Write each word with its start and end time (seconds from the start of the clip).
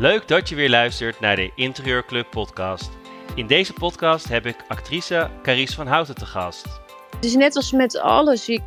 Leuk 0.00 0.28
dat 0.28 0.48
je 0.48 0.54
weer 0.54 0.70
luistert 0.70 1.20
naar 1.20 1.36
de 1.36 1.50
Interieurclub 1.54 2.30
podcast. 2.30 2.90
In 3.34 3.46
deze 3.46 3.72
podcast 3.72 4.28
heb 4.28 4.46
ik 4.46 4.56
actrice 4.68 5.30
Carice 5.42 5.74
van 5.74 5.86
Houten 5.86 6.14
te 6.14 6.26
gast. 6.26 6.80
Het 7.14 7.24
is 7.24 7.34
net 7.34 7.56
als 7.56 7.72
met 7.72 7.98
alles. 7.98 8.46
Je, 8.46 8.60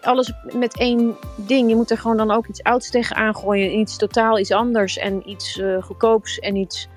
alles 0.00 0.32
met 0.54 0.78
één 0.78 1.16
ding. 1.36 1.68
Je 1.68 1.76
moet 1.76 1.90
er 1.90 1.98
gewoon 1.98 2.16
dan 2.16 2.30
ook 2.30 2.46
iets 2.46 2.62
ouds 2.62 2.90
tegen 2.90 3.16
aangooien. 3.16 3.78
Iets 3.78 3.96
totaal 3.96 4.38
iets 4.38 4.50
anders. 4.50 4.96
En 4.96 5.30
iets 5.30 5.58
uh, 5.58 5.82
goedkoops 5.82 6.38
en 6.38 6.56
iets... 6.56 6.88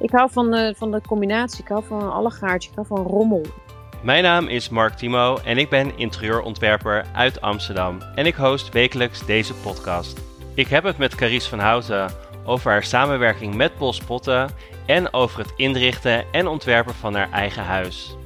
Ik 0.00 0.10
hou 0.10 0.30
van 0.32 0.50
de, 0.50 0.74
van 0.76 0.90
de 0.90 1.00
combinatie. 1.00 1.62
Ik 1.62 1.68
hou 1.68 1.84
van 1.84 2.02
een 2.02 2.10
allegaartje. 2.10 2.70
Ik 2.70 2.74
hou 2.74 2.86
van 2.86 3.02
rommel. 3.02 3.42
Mijn 4.02 4.22
naam 4.22 4.46
is 4.46 4.68
Mark 4.68 4.94
Timo 4.94 5.38
en 5.44 5.58
ik 5.58 5.70
ben 5.70 5.98
interieurontwerper 5.98 7.04
uit 7.12 7.40
Amsterdam. 7.40 7.98
En 8.14 8.26
ik 8.26 8.34
host 8.34 8.72
wekelijks 8.72 9.26
deze 9.26 9.54
podcast. 9.54 10.20
Ik 10.54 10.68
heb 10.68 10.84
het 10.84 10.98
met 10.98 11.14
Carice 11.14 11.48
van 11.48 11.58
Houten 11.58 12.10
over 12.46 12.70
haar 12.70 12.84
samenwerking 12.84 13.54
met 13.54 13.78
Bos 13.78 14.00
Potten 14.00 14.50
en 14.86 15.12
over 15.12 15.38
het 15.38 15.52
inrichten 15.56 16.24
en 16.32 16.46
ontwerpen 16.46 16.94
van 16.94 17.14
haar 17.14 17.30
eigen 17.30 17.62
huis. 17.62 18.16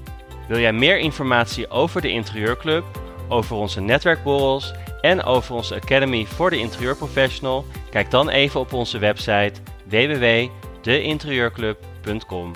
Wil 0.48 0.58
jij 0.58 0.72
meer 0.72 0.98
informatie 0.98 1.70
over 1.70 2.00
de 2.00 2.10
Interieurclub, 2.10 2.84
over 3.28 3.56
onze 3.56 3.80
netwerkborrels 3.80 4.72
en 5.00 5.22
over 5.22 5.54
onze 5.54 5.74
Academy 5.74 6.26
voor 6.26 6.50
de 6.50 6.58
Interieurprofessional? 6.58 7.64
Kijk 7.90 8.10
dan 8.10 8.28
even 8.28 8.60
op 8.60 8.72
onze 8.72 8.98
website 8.98 9.52
www.deinterieurclub.com. 9.86 12.52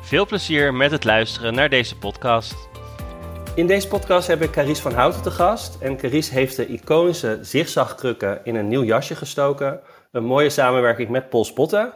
Veel 0.00 0.26
plezier 0.26 0.74
met 0.74 0.90
het 0.90 1.04
luisteren 1.04 1.54
naar 1.54 1.68
deze 1.68 1.96
podcast. 1.96 2.68
In 3.54 3.66
deze 3.66 3.88
podcast 3.88 4.26
heb 4.26 4.42
ik 4.42 4.50
Carice 4.50 4.82
van 4.82 4.92
Houten 4.92 5.22
te 5.22 5.30
gast. 5.30 5.76
En 5.80 5.96
Carice 5.96 6.34
heeft 6.34 6.56
de 6.56 6.66
iconische 6.66 7.38
zigzagkrukken 7.42 8.40
in 8.44 8.54
een 8.54 8.68
nieuw 8.68 8.84
jasje 8.84 9.14
gestoken. 9.14 9.80
Een 10.10 10.24
mooie 10.24 10.50
samenwerking 10.50 11.08
met 11.08 11.28
Paul 11.28 11.44
Spotten. 11.44 11.92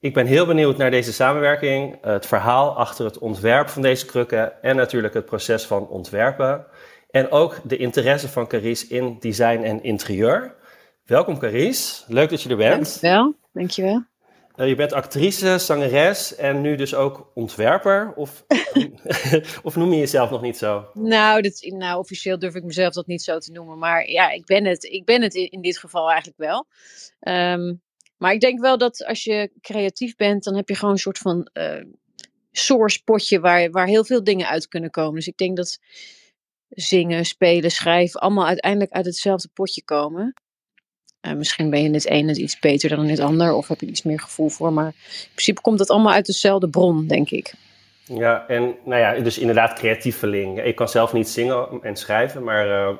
Ik 0.00 0.14
ben 0.14 0.26
heel 0.26 0.46
benieuwd 0.46 0.76
naar 0.76 0.90
deze 0.90 1.12
samenwerking, 1.12 1.98
het 2.00 2.26
verhaal 2.26 2.76
achter 2.76 3.04
het 3.04 3.18
ontwerp 3.18 3.68
van 3.68 3.82
deze 3.82 4.06
krukken 4.06 4.62
en 4.62 4.76
natuurlijk 4.76 5.14
het 5.14 5.24
proces 5.24 5.64
van 5.64 5.88
ontwerpen. 5.88 6.66
En 7.10 7.30
ook 7.30 7.60
de 7.64 7.76
interesse 7.76 8.28
van 8.28 8.46
Carice 8.46 8.86
in 8.88 9.16
design 9.20 9.62
en 9.62 9.82
interieur. 9.82 10.54
Welkom 11.04 11.38
Carice, 11.38 12.04
leuk 12.08 12.30
dat 12.30 12.42
je 12.42 12.48
er 12.48 12.56
bent. 12.56 13.00
Dankjewel, 13.00 13.34
dankjewel. 13.52 14.04
Uh, 14.56 14.68
je 14.68 14.74
bent 14.74 14.92
actrice, 14.92 15.58
zangeres 15.58 16.34
en 16.34 16.60
nu 16.60 16.76
dus 16.76 16.94
ook 16.94 17.30
ontwerper? 17.34 18.12
Of, 18.14 18.44
of 19.62 19.76
noem 19.76 19.92
je 19.92 19.98
jezelf 19.98 20.30
nog 20.30 20.42
niet 20.42 20.56
zo? 20.56 20.90
Nou, 20.92 21.42
dat, 21.42 21.64
nou, 21.68 21.98
officieel 21.98 22.38
durf 22.38 22.54
ik 22.54 22.64
mezelf 22.64 22.92
dat 22.92 23.06
niet 23.06 23.22
zo 23.22 23.38
te 23.38 23.52
noemen. 23.52 23.78
Maar 23.78 24.10
ja, 24.10 24.30
ik 24.30 24.44
ben 24.44 24.64
het, 24.64 24.84
ik 24.84 25.04
ben 25.04 25.22
het 25.22 25.34
in, 25.34 25.60
dit 25.60 25.78
geval 25.78 26.08
eigenlijk 26.08 26.38
wel. 26.38 26.66
Um, 27.20 27.82
maar 28.16 28.32
ik 28.32 28.40
denk 28.40 28.60
wel 28.60 28.78
dat 28.78 29.04
als 29.04 29.24
je 29.24 29.50
creatief 29.60 30.16
bent, 30.16 30.44
dan 30.44 30.56
heb 30.56 30.68
je 30.68 30.74
gewoon 30.74 30.94
een 30.94 31.00
soort 31.00 31.18
van 31.18 31.48
uh, 31.52 31.82
source 32.50 33.02
potje 33.04 33.40
waar, 33.40 33.70
waar 33.70 33.86
heel 33.86 34.04
veel 34.04 34.24
dingen 34.24 34.48
uit 34.48 34.68
kunnen 34.68 34.90
komen. 34.90 35.14
Dus 35.14 35.26
ik 35.26 35.36
denk 35.36 35.56
dat 35.56 35.78
zingen, 36.68 37.24
spelen, 37.24 37.70
schrijven 37.70 38.20
allemaal 38.20 38.46
uiteindelijk 38.46 38.92
uit 38.92 39.04
hetzelfde 39.04 39.48
potje 39.52 39.84
komen. 39.84 40.34
Uh, 41.26 41.32
misschien 41.32 41.70
ben 41.70 41.80
je 41.80 41.86
in 41.86 41.94
het 41.94 42.06
ene 42.06 42.34
iets 42.34 42.58
beter 42.58 42.88
dan 42.88 43.04
in 43.04 43.10
het 43.10 43.20
ander, 43.20 43.52
of 43.52 43.68
heb 43.68 43.80
je 43.80 43.86
iets 43.86 44.02
meer 44.02 44.20
gevoel 44.20 44.48
voor. 44.48 44.72
Maar 44.72 44.86
in 44.86 45.28
principe 45.32 45.60
komt 45.60 45.78
het 45.78 45.90
allemaal 45.90 46.12
uit 46.12 46.26
dezelfde 46.26 46.68
bron, 46.68 47.06
denk 47.06 47.30
ik. 47.30 47.54
Ja, 48.04 48.48
en 48.48 48.74
nou 48.84 49.00
ja, 49.00 49.14
dus 49.20 49.38
inderdaad 49.38 49.78
creatieveling. 49.78 50.62
Ik 50.64 50.76
kan 50.76 50.88
zelf 50.88 51.12
niet 51.12 51.28
zingen 51.28 51.68
en 51.82 51.96
schrijven, 51.96 52.44
maar 52.44 52.66
uh, 52.66 52.96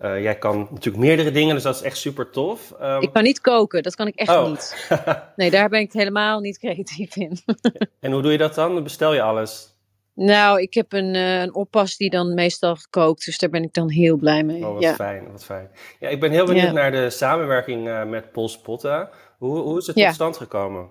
uh, 0.00 0.22
jij 0.22 0.38
kan 0.38 0.68
natuurlijk 0.70 1.04
meerdere 1.04 1.30
dingen, 1.30 1.54
dus 1.54 1.62
dat 1.62 1.74
is 1.74 1.82
echt 1.82 1.96
super 1.96 2.30
tof. 2.30 2.74
Um... 2.82 3.02
Ik 3.02 3.12
kan 3.12 3.22
niet 3.22 3.40
koken, 3.40 3.82
dat 3.82 3.94
kan 3.94 4.06
ik 4.06 4.14
echt 4.14 4.30
oh. 4.30 4.48
niet. 4.48 4.88
Nee, 5.36 5.50
daar 5.50 5.68
ben 5.68 5.80
ik 5.80 5.92
helemaal 5.92 6.40
niet 6.40 6.58
creatief 6.58 7.16
in. 7.16 7.38
en 8.00 8.12
hoe 8.12 8.22
doe 8.22 8.32
je 8.32 8.38
dat 8.38 8.54
dan? 8.54 8.82
Bestel 8.82 9.14
je 9.14 9.22
alles? 9.22 9.73
Nou, 10.14 10.60
ik 10.60 10.74
heb 10.74 10.92
een, 10.92 11.14
uh, 11.14 11.40
een 11.40 11.54
oppas 11.54 11.96
die 11.96 12.10
dan 12.10 12.34
meestal 12.34 12.76
kookt, 12.90 13.24
dus 13.24 13.38
daar 13.38 13.50
ben 13.50 13.62
ik 13.62 13.72
dan 13.72 13.90
heel 13.90 14.16
blij 14.16 14.44
mee. 14.44 14.66
Oh, 14.66 14.72
wat 14.72 14.82
ja. 14.82 14.94
fijn, 14.94 15.30
wat 15.30 15.44
fijn. 15.44 15.70
Ja, 16.00 16.08
ik 16.08 16.20
ben 16.20 16.30
heel 16.30 16.46
benieuwd 16.46 16.64
ja. 16.64 16.72
naar 16.72 16.92
de 16.92 17.10
samenwerking 17.10 17.86
uh, 17.86 18.04
met 18.04 18.32
Paul 18.32 18.48
Spotta. 18.48 19.10
Hoe, 19.38 19.58
hoe 19.58 19.78
is 19.78 19.86
het 19.86 19.96
tot 19.96 20.14
stand 20.14 20.36
gekomen? 20.36 20.90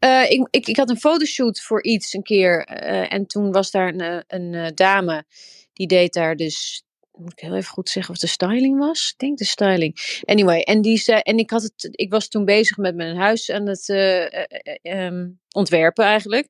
Uh, 0.00 0.30
ik, 0.30 0.48
ik, 0.50 0.66
ik 0.66 0.76
had 0.76 0.90
een 0.90 0.98
fotoshoot 0.98 1.60
voor 1.60 1.82
iets 1.82 2.12
een 2.12 2.22
keer 2.22 2.64
en 3.08 3.26
toen 3.26 3.52
was 3.52 3.70
daar 3.70 3.94
een, 3.94 4.24
een 4.26 4.72
dame 4.74 5.24
die 5.72 5.86
deed 5.86 6.12
daar 6.12 6.36
dus 6.36 6.84
moet 7.18 7.32
ik 7.32 7.38
heel 7.38 7.54
even 7.54 7.70
goed 7.70 7.88
zeggen 7.88 8.14
of 8.14 8.20
de 8.20 8.26
styling 8.26 8.78
was? 8.78 9.10
Ik 9.12 9.18
denk 9.18 9.38
de 9.38 9.44
styling. 9.44 10.20
Anyway, 10.24 10.60
en, 10.60 10.82
die 10.82 10.98
zei, 10.98 11.20
en 11.20 11.38
ik, 11.38 11.50
had 11.50 11.62
het, 11.62 11.88
ik 11.90 12.10
was 12.10 12.28
toen 12.28 12.44
bezig 12.44 12.76
met 12.76 12.94
mijn 12.94 13.16
huis 13.16 13.50
aan 13.50 13.66
het 13.66 13.88
uh, 13.88 14.26
um, 14.82 15.40
ontwerpen 15.50 16.04
eigenlijk. 16.04 16.48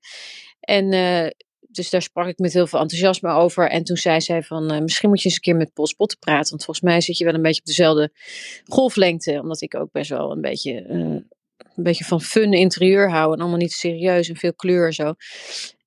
En 0.60 0.92
uh, 0.92 1.26
dus 1.74 1.90
daar 1.90 2.02
sprak 2.02 2.26
ik 2.26 2.38
met 2.38 2.52
heel 2.52 2.66
veel 2.66 2.80
enthousiasme 2.80 3.30
over. 3.30 3.70
En 3.70 3.84
toen 3.84 3.96
zei 3.96 4.20
zij 4.20 4.42
van, 4.42 4.72
uh, 4.72 4.80
misschien 4.80 5.08
moet 5.08 5.22
je 5.22 5.24
eens 5.24 5.34
een 5.34 5.42
keer 5.42 5.56
met 5.56 5.72
Paul 5.72 5.86
Spotten 5.86 6.18
praten. 6.18 6.50
Want 6.50 6.64
volgens 6.64 6.86
mij 6.86 7.00
zit 7.00 7.18
je 7.18 7.24
wel 7.24 7.34
een 7.34 7.42
beetje 7.42 7.60
op 7.60 7.66
dezelfde 7.66 8.12
golflengte. 8.64 9.40
Omdat 9.40 9.60
ik 9.60 9.74
ook 9.74 9.92
best 9.92 10.10
wel 10.10 10.32
een 10.32 10.40
beetje, 10.40 10.88
een 10.88 11.30
beetje 11.74 12.04
van 12.04 12.20
fun 12.20 12.52
interieur 12.52 13.10
hou. 13.10 13.32
En 13.32 13.40
allemaal 13.40 13.58
niet 13.58 13.72
serieus 13.72 14.28
en 14.28 14.36
veel 14.36 14.54
kleur 14.54 14.86
en 14.86 14.92
zo. 14.92 15.14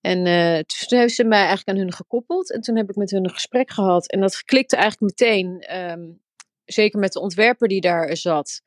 En 0.01 0.25
uh, 0.25 0.59
toen 0.59 0.99
heeft 0.99 1.15
ze 1.15 1.23
mij 1.23 1.39
eigenlijk 1.39 1.69
aan 1.69 1.77
hun 1.77 1.93
gekoppeld. 1.93 2.51
En 2.51 2.61
toen 2.61 2.77
heb 2.77 2.89
ik 2.89 2.95
met 2.95 3.11
hun 3.11 3.23
een 3.23 3.33
gesprek 3.33 3.71
gehad. 3.71 4.11
En 4.11 4.19
dat 4.19 4.43
klikte 4.43 4.75
eigenlijk 4.75 5.19
meteen. 5.19 5.75
Um, 5.77 6.19
zeker 6.65 6.99
met 6.99 7.13
de 7.13 7.19
ontwerper 7.19 7.67
die 7.67 7.81
daar 7.81 8.17
zat. 8.17 8.61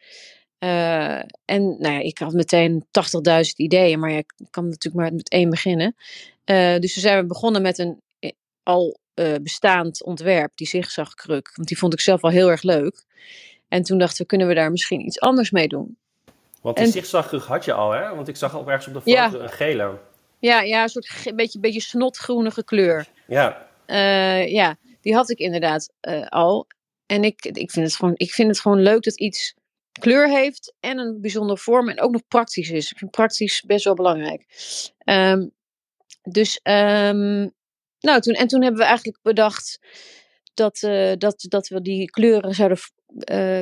Uh, 0.65 1.19
en 1.45 1.77
nou 1.79 1.95
ja, 1.95 1.99
ik 1.99 2.19
had 2.19 2.33
meteen 2.33 2.85
80.000 2.85 3.43
ideeën. 3.57 3.99
Maar 3.99 4.11
ja, 4.11 4.19
ik 4.19 4.33
kan 4.51 4.69
natuurlijk 4.69 5.03
maar 5.03 5.15
met 5.15 5.31
één 5.31 5.51
beginnen. 5.51 5.95
Uh, 6.45 6.79
dus 6.79 6.93
toen 6.93 7.03
zijn 7.03 7.21
we 7.21 7.27
begonnen 7.27 7.63
met 7.63 7.79
een 7.79 8.01
al 8.63 8.99
bestaand 9.43 10.05
ontwerp. 10.05 10.53
Die 10.55 10.67
zigzagkruk. 10.67 11.53
Want 11.55 11.69
die 11.69 11.79
vond 11.79 11.93
ik 11.93 12.01
zelf 12.01 12.23
al 12.23 12.31
heel 12.31 12.51
erg 12.51 12.63
leuk. 12.63 13.05
En 13.69 13.83
toen 13.83 13.99
dachten 13.99 14.23
we, 14.23 14.27
kunnen 14.27 14.47
we 14.47 14.55
daar 14.55 14.71
misschien 14.71 15.07
iets 15.07 15.21
anders 15.21 15.51
mee 15.51 15.69
doen? 15.69 15.97
Want 16.63 16.77
die 16.77 16.85
en... 16.85 16.93
zigzagkruk 16.93 17.43
had 17.43 17.65
je 17.65 17.73
al, 17.73 17.91
hè? 17.91 18.15
Want 18.15 18.29
ik 18.29 18.37
zag 18.37 18.55
al 18.55 18.69
ergens 18.69 18.87
op 18.87 18.93
de 18.93 19.01
foto 19.01 19.11
ja. 19.11 19.33
een 19.33 19.49
gele. 19.49 19.99
Ja, 20.39 20.61
ja 20.61 20.83
een 20.83 20.89
soort 20.89 21.11
een 21.25 21.37
beetje, 21.37 21.59
beetje 21.59 21.81
snotgroenige 21.81 22.65
kleur. 22.65 23.07
Ja. 23.27 23.69
Ja, 24.47 24.77
die 25.01 25.15
had 25.15 25.31
ik 25.31 25.39
inderdaad 25.39 25.93
al. 26.29 26.67
En 27.07 27.25
ik, 27.25 27.45
ik, 27.45 27.71
vind 27.71 27.87
het 27.87 27.97
gewoon, 27.97 28.15
ik 28.17 28.31
vind 28.31 28.49
het 28.49 28.61
gewoon 28.61 28.81
leuk 28.81 29.03
dat 29.03 29.19
iets 29.19 29.55
kleur 30.01 30.29
heeft 30.29 30.75
en 30.81 30.99
een 30.99 31.21
bijzondere 31.21 31.59
vorm 31.59 31.89
en 31.89 32.01
ook 32.01 32.11
nog 32.11 32.23
praktisch 32.29 32.71
is. 32.71 32.91
Ik 32.91 32.99
vind 32.99 33.11
praktisch 33.11 33.63
best 33.67 33.85
wel 33.85 33.95
belangrijk. 33.95 34.47
Um, 35.05 35.53
dus, 36.23 36.61
um, 36.63 37.53
nou, 38.01 38.21
toen, 38.21 38.35
en 38.35 38.47
toen 38.47 38.63
hebben 38.63 38.81
we 38.81 38.87
eigenlijk 38.87 39.19
bedacht 39.23 39.81
dat, 40.55 40.83
uh, 40.83 41.13
dat, 41.19 41.47
dat 41.49 41.69
we 41.69 41.83
die 41.83 42.11
kleuren 42.11 42.55
zouden 42.55 42.79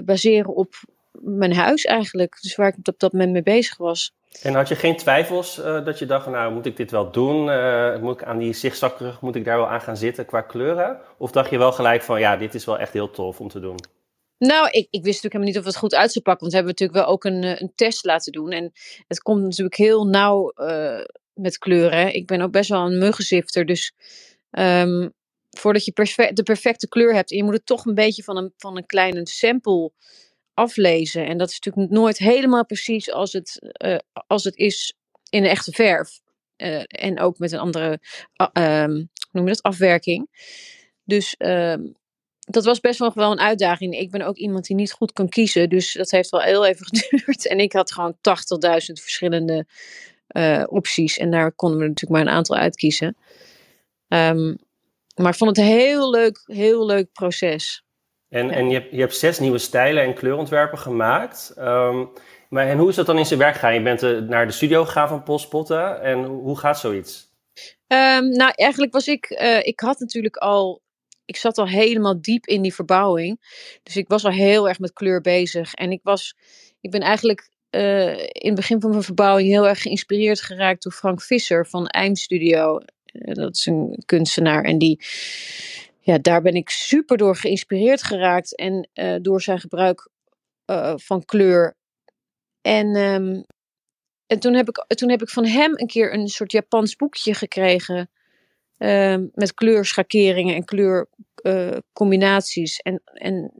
baseren 0.04 0.54
op 0.54 0.74
mijn 1.12 1.54
huis 1.54 1.84
eigenlijk. 1.84 2.38
Dus 2.40 2.56
waar 2.56 2.68
ik 2.68 2.88
op 2.88 2.98
dat 2.98 3.12
moment 3.12 3.32
mee 3.32 3.42
bezig 3.42 3.76
was. 3.76 4.12
En 4.42 4.54
had 4.54 4.68
je 4.68 4.74
geen 4.74 4.96
twijfels 4.96 5.58
uh, 5.58 5.84
dat 5.84 5.98
je 5.98 6.06
dacht, 6.06 6.26
nou 6.26 6.52
moet 6.52 6.66
ik 6.66 6.76
dit 6.76 6.90
wel 6.90 7.10
doen? 7.10 7.44
Moet 8.00 8.20
ik 8.20 8.26
aan 8.26 8.38
die 8.38 8.52
zigzagkrug, 8.52 9.20
moet 9.20 9.36
ik 9.36 9.44
daar 9.44 9.56
wel 9.56 9.68
aan 9.68 9.80
gaan 9.80 9.96
zitten 9.96 10.26
qua 10.26 10.40
kleuren? 10.40 11.00
Of 11.18 11.30
dacht 11.30 11.50
je 11.50 11.58
wel 11.58 11.72
gelijk 11.72 12.02
van, 12.02 12.20
ja, 12.20 12.36
dit 12.36 12.54
is 12.54 12.64
wel 12.64 12.78
echt 12.78 12.92
heel 12.92 13.10
tof 13.10 13.40
om 13.40 13.48
te 13.48 13.60
doen? 13.60 13.76
Nou, 14.38 14.68
ik, 14.70 14.86
ik 14.90 15.04
wist 15.04 15.22
natuurlijk 15.22 15.32
helemaal 15.32 15.46
niet 15.46 15.58
of 15.58 15.64
het 15.64 15.76
goed 15.76 15.94
uit 15.94 16.12
zou 16.12 16.24
pakken. 16.24 16.48
Want 16.48 16.52
we 16.52 16.58
hebben 16.58 16.74
natuurlijk 16.78 16.98
wel 16.98 17.14
ook 17.14 17.24
een, 17.24 17.44
eh, 17.44 17.60
een 17.60 17.72
test 17.74 18.04
laten 18.04 18.32
doen. 18.32 18.50
En 18.50 18.72
het 19.06 19.20
komt 19.20 19.42
natuurlijk 19.42 19.76
heel 19.76 20.06
nauw 20.06 20.52
uh, 20.56 21.04
met 21.32 21.58
kleuren. 21.58 22.14
Ik 22.14 22.26
ben 22.26 22.40
ook 22.40 22.52
best 22.52 22.70
wel 22.70 22.86
een 22.86 22.98
muggenzifter. 22.98 23.66
Dus 23.66 23.92
um, 24.50 25.12
voordat 25.50 25.84
je 25.84 25.92
de 26.32 26.42
perfecte 26.42 26.88
kleur 26.88 27.14
hebt... 27.14 27.30
en 27.30 27.36
je 27.36 27.44
moet 27.44 27.54
het 27.54 27.66
toch 27.66 27.84
een 27.84 27.94
beetje 27.94 28.22
van 28.22 28.36
een, 28.36 28.52
van 28.56 28.76
een 28.76 28.86
kleine 28.86 29.26
sample 29.26 29.92
aflezen. 30.54 31.26
En 31.26 31.38
dat 31.38 31.50
is 31.50 31.60
natuurlijk 31.60 31.92
nooit 31.92 32.18
helemaal 32.18 32.66
precies 32.66 33.12
als 33.12 33.32
het, 33.32 33.74
uh, 33.84 33.98
als 34.26 34.44
het 34.44 34.56
is 34.56 34.94
in 35.30 35.44
een 35.44 35.50
echte 35.50 35.72
verf. 35.72 36.20
En 36.86 37.20
ook 37.20 37.38
met 37.38 37.52
een 37.52 37.58
andere 37.58 38.00
um, 38.52 39.10
noem 39.30 39.46
je 39.46 39.52
dat, 39.52 39.62
afwerking. 39.62 40.28
Dus 41.04 41.34
ehm, 41.36 41.80
dat 42.48 42.64
was 42.64 42.80
best 42.80 42.98
wel 42.98 43.12
wel 43.14 43.32
een 43.32 43.40
uitdaging. 43.40 43.98
Ik 43.98 44.10
ben 44.10 44.22
ook 44.22 44.36
iemand 44.36 44.66
die 44.66 44.76
niet 44.76 44.92
goed 44.92 45.12
kan 45.12 45.28
kiezen. 45.28 45.68
Dus 45.68 45.92
dat 45.92 46.10
heeft 46.10 46.30
wel 46.30 46.40
heel 46.40 46.66
even 46.66 46.86
geduurd. 46.96 47.46
En 47.46 47.58
ik 47.58 47.72
had 47.72 47.92
gewoon 47.92 48.14
80.000 48.14 48.20
verschillende 48.78 49.66
uh, 50.36 50.64
opties. 50.66 51.18
En 51.18 51.30
daar 51.30 51.52
konden 51.52 51.78
we 51.78 51.86
natuurlijk 51.86 52.20
maar 52.20 52.32
een 52.32 52.38
aantal 52.38 52.56
uitkiezen. 52.56 53.16
Um, 54.08 54.58
maar 55.14 55.32
ik 55.32 55.38
vond 55.38 55.56
het 55.56 55.58
een 55.58 55.72
heel 55.72 56.10
leuk, 56.10 56.42
heel 56.44 56.86
leuk 56.86 57.12
proces. 57.12 57.84
En, 58.28 58.50
en 58.50 58.68
je, 58.68 58.74
hebt, 58.74 58.90
je 58.90 59.00
hebt 59.00 59.16
zes 59.16 59.38
nieuwe 59.38 59.58
stijlen 59.58 60.02
en 60.02 60.14
kleurontwerpen 60.14 60.78
gemaakt. 60.78 61.54
Um, 61.58 62.10
maar 62.48 62.68
en 62.68 62.78
hoe 62.78 62.88
is 62.88 62.94
dat 62.94 63.06
dan 63.06 63.18
in 63.18 63.26
zijn 63.26 63.38
werk 63.38 63.54
gegaan? 63.54 63.74
Je 63.74 63.82
bent 63.82 64.02
uh, 64.02 64.18
naar 64.18 64.46
de 64.46 64.52
studio 64.52 64.84
gegaan 64.84 65.08
van 65.08 65.22
Polspotten. 65.22 66.02
En 66.02 66.24
hoe 66.24 66.58
gaat 66.58 66.78
zoiets? 66.78 67.26
Um, 67.86 68.28
nou, 68.28 68.52
eigenlijk 68.54 68.92
was 68.92 69.06
ik... 69.06 69.30
Uh, 69.30 69.66
ik 69.66 69.80
had 69.80 69.98
natuurlijk 69.98 70.36
al... 70.36 70.82
Ik 71.28 71.36
zat 71.36 71.58
al 71.58 71.68
helemaal 71.68 72.20
diep 72.20 72.46
in 72.46 72.62
die 72.62 72.74
verbouwing. 72.74 73.40
Dus 73.82 73.96
ik 73.96 74.08
was 74.08 74.24
al 74.24 74.30
heel 74.30 74.68
erg 74.68 74.78
met 74.78 74.92
kleur 74.92 75.20
bezig. 75.20 75.74
En 75.74 75.90
ik 75.90 76.00
was... 76.02 76.34
Ik 76.80 76.90
ben 76.90 77.00
eigenlijk 77.00 77.50
eh, 77.70 78.18
in 78.18 78.46
het 78.46 78.54
begin 78.54 78.80
van 78.80 78.90
mijn 78.90 79.02
verbouwing 79.02 79.48
heel 79.48 79.68
erg 79.68 79.82
geïnspireerd 79.82 80.40
geraakt 80.40 80.82
door 80.82 80.92
Frank 80.92 81.22
Visser 81.22 81.66
van 81.66 81.86
Eim 81.86 82.14
Studio. 82.14 82.78
Eh, 82.78 83.34
dat 83.34 83.56
is 83.56 83.66
een 83.66 84.02
kunstenaar 84.06 84.64
en 84.64 84.78
die, 84.78 85.00
ja, 86.00 86.18
daar 86.18 86.42
ben 86.42 86.54
ik 86.54 86.70
super 86.70 87.16
door 87.16 87.36
geïnspireerd 87.36 88.02
geraakt 88.02 88.56
en 88.56 88.88
eh, 88.92 89.16
door 89.20 89.42
zijn 89.42 89.60
gebruik 89.60 90.10
van 90.96 91.24
kleur. 91.24 91.76
En, 92.60 92.96
ehm, 92.96 93.42
en 94.26 94.38
toen, 94.38 94.54
heb 94.54 94.68
ik, 94.68 94.84
toen 94.96 95.10
heb 95.10 95.22
ik 95.22 95.28
van 95.28 95.44
hem 95.44 95.72
een 95.74 95.86
keer 95.86 96.14
een 96.14 96.28
soort 96.28 96.52
Japans 96.52 96.96
boekje 96.96 97.34
gekregen 97.34 98.10
ehm, 98.78 99.26
met 99.34 99.54
kleurschakeringen 99.54 100.54
en 100.54 100.64
kleur 100.64 101.08
uh, 101.42 101.76
combinaties. 101.92 102.78
En, 102.78 103.02
en 103.04 103.52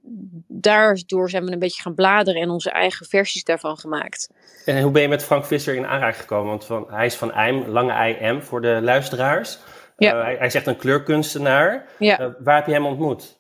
daardoor 0.47 1.31
zijn 1.31 1.45
we 1.45 1.53
een 1.53 1.59
beetje 1.59 1.83
gaan 1.83 1.95
bladeren 1.95 2.43
en 2.43 2.51
onze 2.51 2.71
eigen 2.71 3.07
versies 3.07 3.45
daarvan 3.45 3.77
gemaakt. 3.77 4.31
En 4.65 4.83
hoe 4.83 4.93
ben 4.93 5.03
je 5.03 5.09
met 5.09 5.25
Frank 5.25 5.45
Visser 5.45 5.75
in 5.75 5.87
aanraking 5.87 6.21
gekomen? 6.21 6.49
Want 6.49 6.65
van, 6.65 6.87
hij 6.91 7.07
is 7.07 7.15
van 7.15 7.33
IJm, 7.33 7.69
lange 7.69 8.19
IM 8.21 8.43
voor 8.43 8.61
de 8.61 8.81
luisteraars. 8.83 9.59
Ja. 9.97 10.17
Uh, 10.17 10.23
hij, 10.23 10.37
hij, 10.37 10.51
zegt 10.51 10.67
een 10.67 10.77
kleurkunstenaar. 10.77 11.89
Ja. 11.99 12.21
Uh, 12.21 12.29
waar 12.39 12.57
heb 12.57 12.67
je 12.67 12.73
hem 12.73 12.87
ontmoet? 12.87 13.37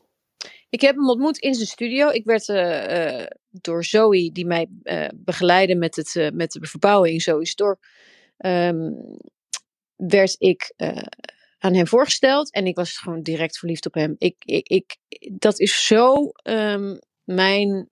Ik 0.70 0.80
heb 0.80 0.94
hem 0.94 1.08
ontmoet 1.08 1.38
in 1.38 1.54
zijn 1.54 1.66
studio. 1.66 2.08
Ik 2.08 2.25
werd 2.25 2.46
door 3.50 3.84
Zoe, 3.84 4.32
die 4.32 4.46
mij 4.46 4.66
begeleidde 5.14 5.75
met, 5.75 5.96
het, 5.96 6.30
met 6.34 6.52
de 6.52 6.66
verbouwing, 6.66 7.22
Zoe 7.22 7.46
Stork, 7.46 7.78
um, 8.38 8.96
werd 9.96 10.36
ik 10.38 10.72
aan 11.58 11.75
hem 11.75 11.87
voorgesteld. 11.87 12.52
En 12.52 12.66
ik 12.66 12.76
was 12.76 12.99
gewoon 12.99 13.22
direct 13.22 13.58
verliefd 13.58 13.87
op 13.87 13.94
hem. 13.94 14.14
Ik, 14.19 14.37
ik, 14.44 14.69
ik, 14.69 14.96
dat 15.32 15.60
is 15.60 15.87
zo 15.87 16.28
ehm, 16.28 16.96
mijn 17.25 17.88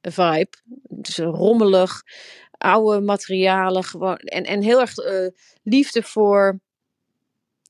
vibe. 0.00 0.50
Dus 0.88 1.18
rommelig, 1.18 2.02
oude 2.50 3.00
materialen. 3.00 3.84
Gewoon, 3.84 4.16
en, 4.16 4.44
en 4.44 4.62
heel 4.62 4.80
erg 4.80 4.98
uh, 4.98 5.28
liefde 5.62 6.02
voor, 6.02 6.60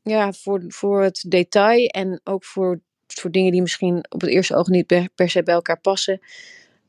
ja, 0.02 0.32
voor, 0.32 0.64
voor 0.68 1.02
het 1.02 1.24
detail. 1.28 1.86
En 1.86 2.20
ook 2.24 2.44
voor, 2.44 2.80
voor 3.06 3.30
dingen 3.30 3.52
die 3.52 3.62
misschien 3.62 4.04
op 4.08 4.20
het 4.20 4.30
eerste 4.30 4.56
oog 4.56 4.68
niet 4.68 4.86
per, 5.14 5.30
se 5.30 5.42
bij 5.42 5.54
elkaar 5.54 5.80
passen. 5.80 6.20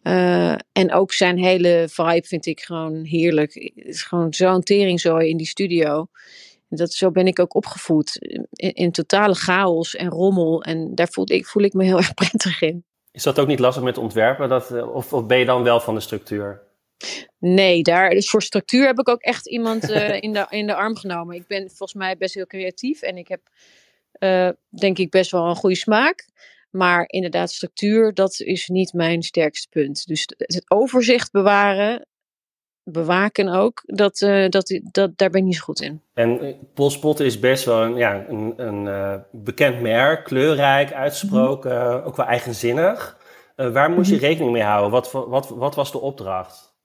Uh, 0.03 0.55
en 0.71 0.91
ook 0.91 1.13
zijn 1.13 1.37
hele 1.37 1.87
vibe 1.89 2.27
vind 2.27 2.45
ik 2.45 2.61
gewoon 2.61 3.03
heerlijk. 3.03 3.53
Het 3.53 3.85
is 3.85 4.03
gewoon 4.03 4.33
zo'n 4.33 4.61
teringzooi 4.61 5.29
in 5.29 5.37
die 5.37 5.47
studio. 5.47 6.07
Dat, 6.67 6.93
zo 6.93 7.11
ben 7.11 7.27
ik 7.27 7.39
ook 7.39 7.55
opgevoed. 7.55 8.17
In, 8.19 8.73
in, 8.73 8.91
totale 8.91 9.35
chaos 9.35 9.95
en 9.95 10.09
rommel. 10.09 10.63
En 10.63 10.95
daar 10.95 11.07
voel 11.07 11.31
ik, 11.31 11.45
voel 11.45 11.63
ik 11.63 11.73
me 11.73 11.83
heel 11.83 11.97
erg 12.03 12.13
prettig 12.13 12.61
in. 12.61 12.85
Is 13.11 13.23
dat 13.23 13.39
ook 13.39 13.47
niet 13.47 13.59
lastig 13.59 13.83
met 13.83 13.97
ontwerpen? 13.97 14.49
Dat, 14.49 14.71
eh, 14.71 14.95
of, 14.95 15.13
of 15.13 15.25
ben 15.25 15.39
je 15.39 15.45
dan 15.45 15.63
wel 15.63 15.79
van 15.79 15.95
de 15.95 16.01
structuur? 16.01 16.61
Nee, 17.39 17.81
daar, 17.81 18.09
dus 18.09 18.29
voor 18.29 18.41
structuur 18.41 18.85
heb 18.85 18.99
ik 18.99 19.09
ook 19.09 19.21
echt 19.21 19.47
iemand 19.47 19.89
uh, 19.89 20.21
in, 20.21 20.33
de, 20.33 20.45
in 20.49 20.67
de 20.67 20.75
arm 20.75 20.95
genomen. 20.95 21.35
Ik 21.35 21.47
ben 21.47 21.67
volgens 21.67 21.93
mij 21.93 22.17
best 22.17 22.33
heel 22.33 22.47
creatief 22.47 23.01
en 23.01 23.17
ik 23.17 23.27
heb 23.27 23.41
uh, 24.19 24.49
denk 24.69 24.97
ik 24.97 25.09
best 25.09 25.31
wel 25.31 25.45
een 25.45 25.55
goede 25.55 25.75
smaak. 25.75 26.27
Maar 26.69 27.03
inderdaad, 27.07 27.51
structuur, 27.51 28.13
dat 28.13 28.39
is 28.39 28.67
niet 28.67 28.93
mijn 28.93 29.23
sterkste 29.23 29.67
punt. 29.69 30.05
Dus 30.05 30.27
het 30.37 30.71
overzicht 30.71 31.31
bewaren, 31.31 32.07
bewaken 32.85 33.47
ook, 33.47 33.83
dat, 33.85 34.21
uh, 34.21 34.49
dat, 34.49 34.79
dat, 34.91 35.17
daar 35.17 35.29
ben 35.29 35.39
ik 35.39 35.45
niet 35.45 35.55
zo 35.55 35.63
goed 35.63 35.81
in. 35.81 36.01
En 36.13 36.39
eh, 36.39 36.53
Polspot 36.73 37.19
is 37.19 37.39
best 37.39 37.65
wel 37.65 37.81
een, 37.81 37.95
ja, 37.95 38.25
een, 38.27 38.53
een 38.57 38.85
uh, 38.85 39.15
bekend 39.31 39.81
merk, 39.81 40.23
kleurrijk, 40.23 40.93
uitgesproken, 40.93 41.71
mm 41.71 42.03
ook 42.05 42.15
wel 42.15 42.25
eigenzinnig. 42.25 43.17
Uh, 43.55 43.71
waar 43.71 43.89
moest 43.89 44.09
je 44.09 44.15
mhm. 44.15 44.25
rekening 44.25 44.51
mee 44.51 44.63
houden? 44.63 44.91
Wat, 44.91 45.11
wat, 45.11 45.49
wat 45.49 45.75
was 45.75 45.91
de 45.91 45.99
opdracht? 45.99 46.75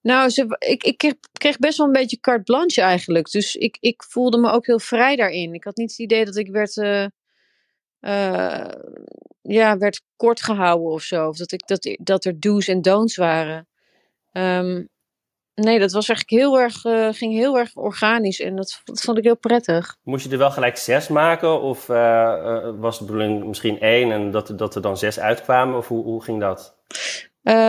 Nou, 0.00 0.28
ze, 0.28 0.56
ik, 0.58 0.82
ik 0.82 0.98
kreeg, 0.98 1.14
kreeg, 1.32 1.58
best 1.58 1.78
wel 1.78 1.86
een 1.86 1.92
beetje 1.92 2.20
carte 2.20 2.42
blanche 2.42 2.80
eigenlijk. 2.80 3.30
Dus 3.30 3.56
ik, 3.56 3.76
ik 3.80 4.02
voelde 4.02 4.38
me 4.38 4.50
ook 4.50 4.66
heel 4.66 4.78
vrij 4.78 5.16
daarin. 5.16 5.54
Ik 5.54 5.64
had 5.64 5.76
niet 5.76 5.90
het 5.90 5.98
idee 5.98 6.24
dat 6.24 6.36
ik 6.36 6.50
werd, 6.50 6.74
ja, 9.42 9.78
werd 9.78 10.02
kort 10.16 10.42
gehouden 10.42 10.90
of 10.90 11.02
zo. 11.02 11.28
Of 11.28 11.36
dat, 11.36 11.52
ik, 11.52 11.66
dat, 11.66 11.96
dat 12.00 12.24
er 12.24 12.40
do's 12.40 12.68
en 12.68 12.82
don'ts 12.82 13.16
waren. 13.16 13.68
Um, 14.32 14.88
nee, 15.54 15.78
dat 15.78 15.92
was 15.92 16.08
eigenlijk 16.08 16.42
heel 16.42 16.60
erg, 16.60 16.84
uh, 16.84 17.08
ging 17.12 17.32
heel 17.32 17.58
erg 17.58 17.74
organisch 17.74 18.40
en 18.40 18.56
dat, 18.56 18.80
dat, 18.84 19.00
vond 19.00 19.18
ik 19.18 19.24
heel 19.24 19.36
prettig. 19.36 19.96
Moest 20.02 20.24
je 20.24 20.30
er 20.30 20.38
wel 20.38 20.50
gelijk 20.50 20.76
zes 20.76 21.08
maken 21.08 21.60
of 21.60 21.88
uh, 21.88 21.96
uh, 21.96 22.70
was 22.78 22.98
de 22.98 23.04
bedoeling 23.04 23.44
misschien 23.44 23.80
één 23.80 24.12
en 24.12 24.30
dat, 24.30 24.52
dat 24.56 24.74
er 24.74 24.82
dan 24.82 24.96
zes 24.96 25.20
uitkwamen 25.20 25.76
of 25.76 25.88
hoe, 25.88 26.04
hoe 26.04 26.24
ging 26.24 26.40
dat? 26.40 26.78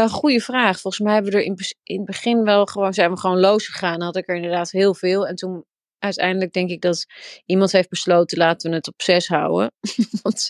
goeie 0.09 0.43
vraag. 0.43 0.79
Volgens 0.79 1.03
mij 1.03 1.13
hebben 1.13 1.31
we 1.31 1.37
er 1.37 1.43
in, 1.43 1.57
in 1.83 1.97
het 1.97 2.05
begin 2.05 2.43
wel 2.43 2.65
gewoon, 2.65 2.93
zijn 2.93 3.11
we 3.11 3.19
gewoon 3.19 3.39
los 3.39 3.67
gegaan. 3.67 4.01
Had 4.01 4.15
ik 4.15 4.29
er 4.29 4.35
inderdaad 4.35 4.71
heel 4.71 4.93
veel 4.93 5.27
en 5.27 5.35
toen 5.35 5.65
uiteindelijk 5.99 6.53
denk 6.53 6.69
ik 6.69 6.81
dat 6.81 7.05
iemand 7.45 7.71
heeft 7.71 7.89
besloten 7.89 8.37
laten 8.37 8.69
we 8.69 8.75
het 8.75 8.87
op 8.87 9.01
zes 9.01 9.27
houden. 9.27 9.71
Want 10.23 10.49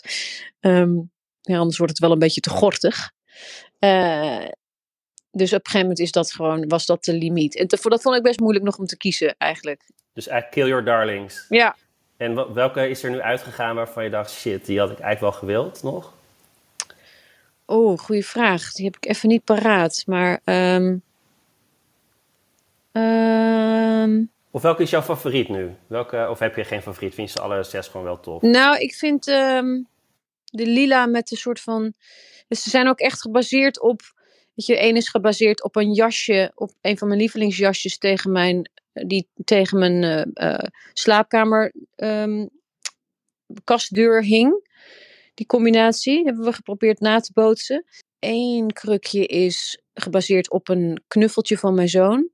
um, 0.60 1.10
ja, 1.40 1.58
anders 1.58 1.78
wordt 1.78 1.92
het 1.92 2.02
wel 2.02 2.12
een 2.12 2.18
beetje 2.18 2.40
te 2.40 2.50
gortig. 2.50 3.10
Uh, 3.80 4.44
dus 5.32 5.52
op 5.52 5.58
een 5.58 5.64
gegeven 5.64 5.80
moment 5.80 5.98
is 5.98 6.12
dat 6.12 6.32
gewoon, 6.32 6.68
was 6.68 6.86
dat 6.86 7.04
de 7.04 7.12
limiet. 7.12 7.56
En 7.56 7.66
te, 7.66 7.88
dat 7.88 8.02
vond 8.02 8.16
ik 8.16 8.22
best 8.22 8.40
moeilijk 8.40 8.64
nog 8.64 8.78
om 8.78 8.86
te 8.86 8.96
kiezen 8.96 9.34
eigenlijk. 9.38 9.82
Dus 10.12 10.26
eigenlijk 10.26 10.60
Kill 10.60 10.68
Your 10.68 10.84
Darlings. 10.84 11.46
Ja. 11.48 11.76
En 12.16 12.54
welke 12.54 12.88
is 12.88 13.02
er 13.02 13.10
nu 13.10 13.20
uitgegaan 13.20 13.74
waarvan 13.74 14.04
je 14.04 14.10
dacht, 14.10 14.30
shit, 14.30 14.66
die 14.66 14.78
had 14.78 14.90
ik 14.90 14.98
eigenlijk 14.98 15.32
wel 15.32 15.40
gewild 15.40 15.82
nog? 15.82 16.12
Oh, 17.64 17.98
goede 17.98 18.22
vraag. 18.22 18.72
Die 18.72 18.84
heb 18.84 18.96
ik 18.96 19.06
even 19.06 19.28
niet 19.28 19.44
paraat. 19.44 20.02
Maar. 20.06 20.40
Um, 20.44 21.02
of 24.50 24.62
welke 24.62 24.82
is 24.82 24.90
jouw 24.90 25.02
favoriet 25.02 25.48
nu? 25.48 25.74
Welke, 25.86 26.26
of 26.30 26.38
heb 26.38 26.56
je 26.56 26.64
geen 26.64 26.82
favoriet? 26.82 27.14
Vind 27.14 27.32
je 27.32 27.38
ze 27.38 27.44
alle 27.44 27.62
zes 27.62 27.88
gewoon 27.88 28.06
wel 28.06 28.20
tof? 28.20 28.42
Nou, 28.42 28.78
ik 28.78 28.94
vind 28.94 29.26
um, 29.26 29.88
de 30.44 30.66
lila 30.66 31.06
met 31.06 31.30
een 31.30 31.36
soort 31.36 31.60
van. 31.60 31.94
Dus 32.48 32.62
ze 32.62 32.70
zijn 32.70 32.88
ook 32.88 32.98
echt 32.98 33.20
gebaseerd 33.20 33.80
op 33.80 34.00
Weet 34.54 34.66
één 34.76 34.96
is 34.96 35.08
gebaseerd 35.08 35.62
op 35.62 35.76
een 35.76 35.92
jasje, 35.92 36.52
op 36.54 36.72
een 36.80 36.98
van 36.98 37.08
mijn 37.08 37.20
lievelingsjasjes 37.20 37.98
tegen 37.98 38.32
mijn, 38.32 38.70
die 38.92 39.28
tegen 39.44 39.78
mijn 39.78 40.02
uh, 40.34 40.58
hing. 44.22 44.70
Die 45.34 45.46
combinatie 45.46 46.24
hebben 46.24 46.44
we 46.44 46.52
geprobeerd 46.52 47.00
na 47.00 47.20
te 47.20 47.30
bootsen. 47.34 47.84
Eén 48.18 48.72
krukje 48.72 49.26
is 49.26 49.82
gebaseerd 49.94 50.50
op 50.50 50.68
een 50.68 51.02
knuffeltje 51.08 51.58
van 51.58 51.74
mijn 51.74 51.88
zoon. 51.88 52.28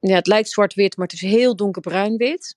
Ja, 0.00 0.14
het 0.14 0.26
lijkt 0.26 0.50
zwart-wit, 0.50 0.96
maar 0.96 1.06
het 1.06 1.22
is 1.22 1.30
heel 1.30 1.56
donkerbruin-wit. 1.56 2.56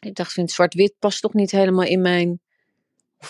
Ik 0.00 0.14
dacht, 0.14 0.32
vind 0.32 0.50
zwart-wit 0.50 0.94
past 0.98 1.20
toch 1.20 1.34
niet 1.34 1.50
helemaal 1.50 1.84
in 1.84 2.00
mijn 2.00 2.40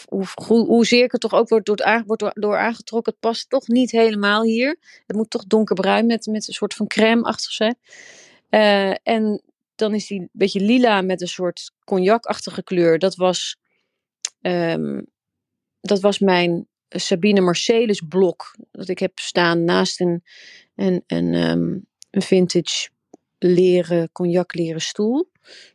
hoe, 0.09 0.27
hoe, 0.45 0.87
ik 0.87 1.13
er 1.13 1.19
toch 1.19 1.33
ook 1.33 1.49
wordt, 1.49 1.67
door, 1.67 2.31
door, 2.35 2.59
aangetrokken, 2.59 3.13
het 3.13 3.21
past 3.21 3.51
toch 3.51 3.69
niet 3.69 3.91
helemaal 3.91 4.43
hier. 4.43 4.79
Het 5.07 5.17
moet 5.17 5.31
toch 5.31 5.45
donkerbruin 5.45 6.07
met, 6.07 6.27
met 6.27 6.49
een 6.49 6.55
soort 6.55 6.75
van 6.75 6.87
crème 6.87 7.23
achter 7.23 7.53
zijn. 7.53 7.77
Uh, 8.51 8.95
en 9.03 9.43
dan 9.75 9.95
is 9.95 10.07
die 10.07 10.21
een 10.21 10.29
beetje 10.33 10.61
lila 10.61 11.01
met 11.01 11.21
een 11.21 11.29
soort 11.29 11.73
cognacachtige 11.85 12.63
kleur. 12.63 12.99
Dat 12.99 13.15
was, 13.15 13.57
um, 14.41 15.07
dat 15.81 16.01
was 16.01 16.19
mijn 16.19 16.67
Sabine 16.89 17.41
Marcelis 17.41 18.01
blok. 18.09 18.57
Dat 18.71 18.89
ik 18.89 18.99
heb 18.99 19.19
staan 19.19 19.65
naast 19.65 20.01
een, 20.01 20.23
een, 20.75 21.05
een, 21.07 21.35
um, 21.35 21.87
een 22.11 22.23
vintage 22.23 22.89
leren, 23.39 24.13
cognac 24.13 24.55
leren 24.55 24.81
stoel. 24.81 25.31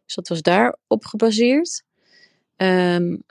Dus 0.05 0.15
dat 0.15 0.27
was 0.27 0.41
daarop 0.41 1.05
gebaseerd. 1.05 1.83
Um, 2.57 3.23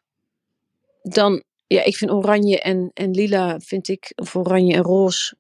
dan, 1.08 1.42
ja, 1.66 1.82
ik 1.82 1.96
vind 1.96 2.10
oranje 2.10 2.60
en, 2.60 2.90
en 2.94 3.10
lila, 3.10 3.60
vind 3.60 3.88
ik, 3.88 4.12
of 4.14 4.36
oranje 4.36 4.74
en 4.74 4.82
roze, 4.82 5.36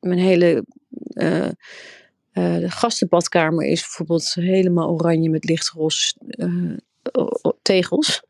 mijn 0.00 0.18
hele 0.18 0.64
uh, 1.14 1.48
de 2.32 2.70
gastenbadkamer 2.70 3.66
is 3.66 3.80
bijvoorbeeld 3.80 4.34
helemaal 4.34 4.90
oranje 4.90 5.30
met 5.30 5.44
lichtroze 5.44 6.14
uh, 6.36 6.76
tegels. 7.62 8.22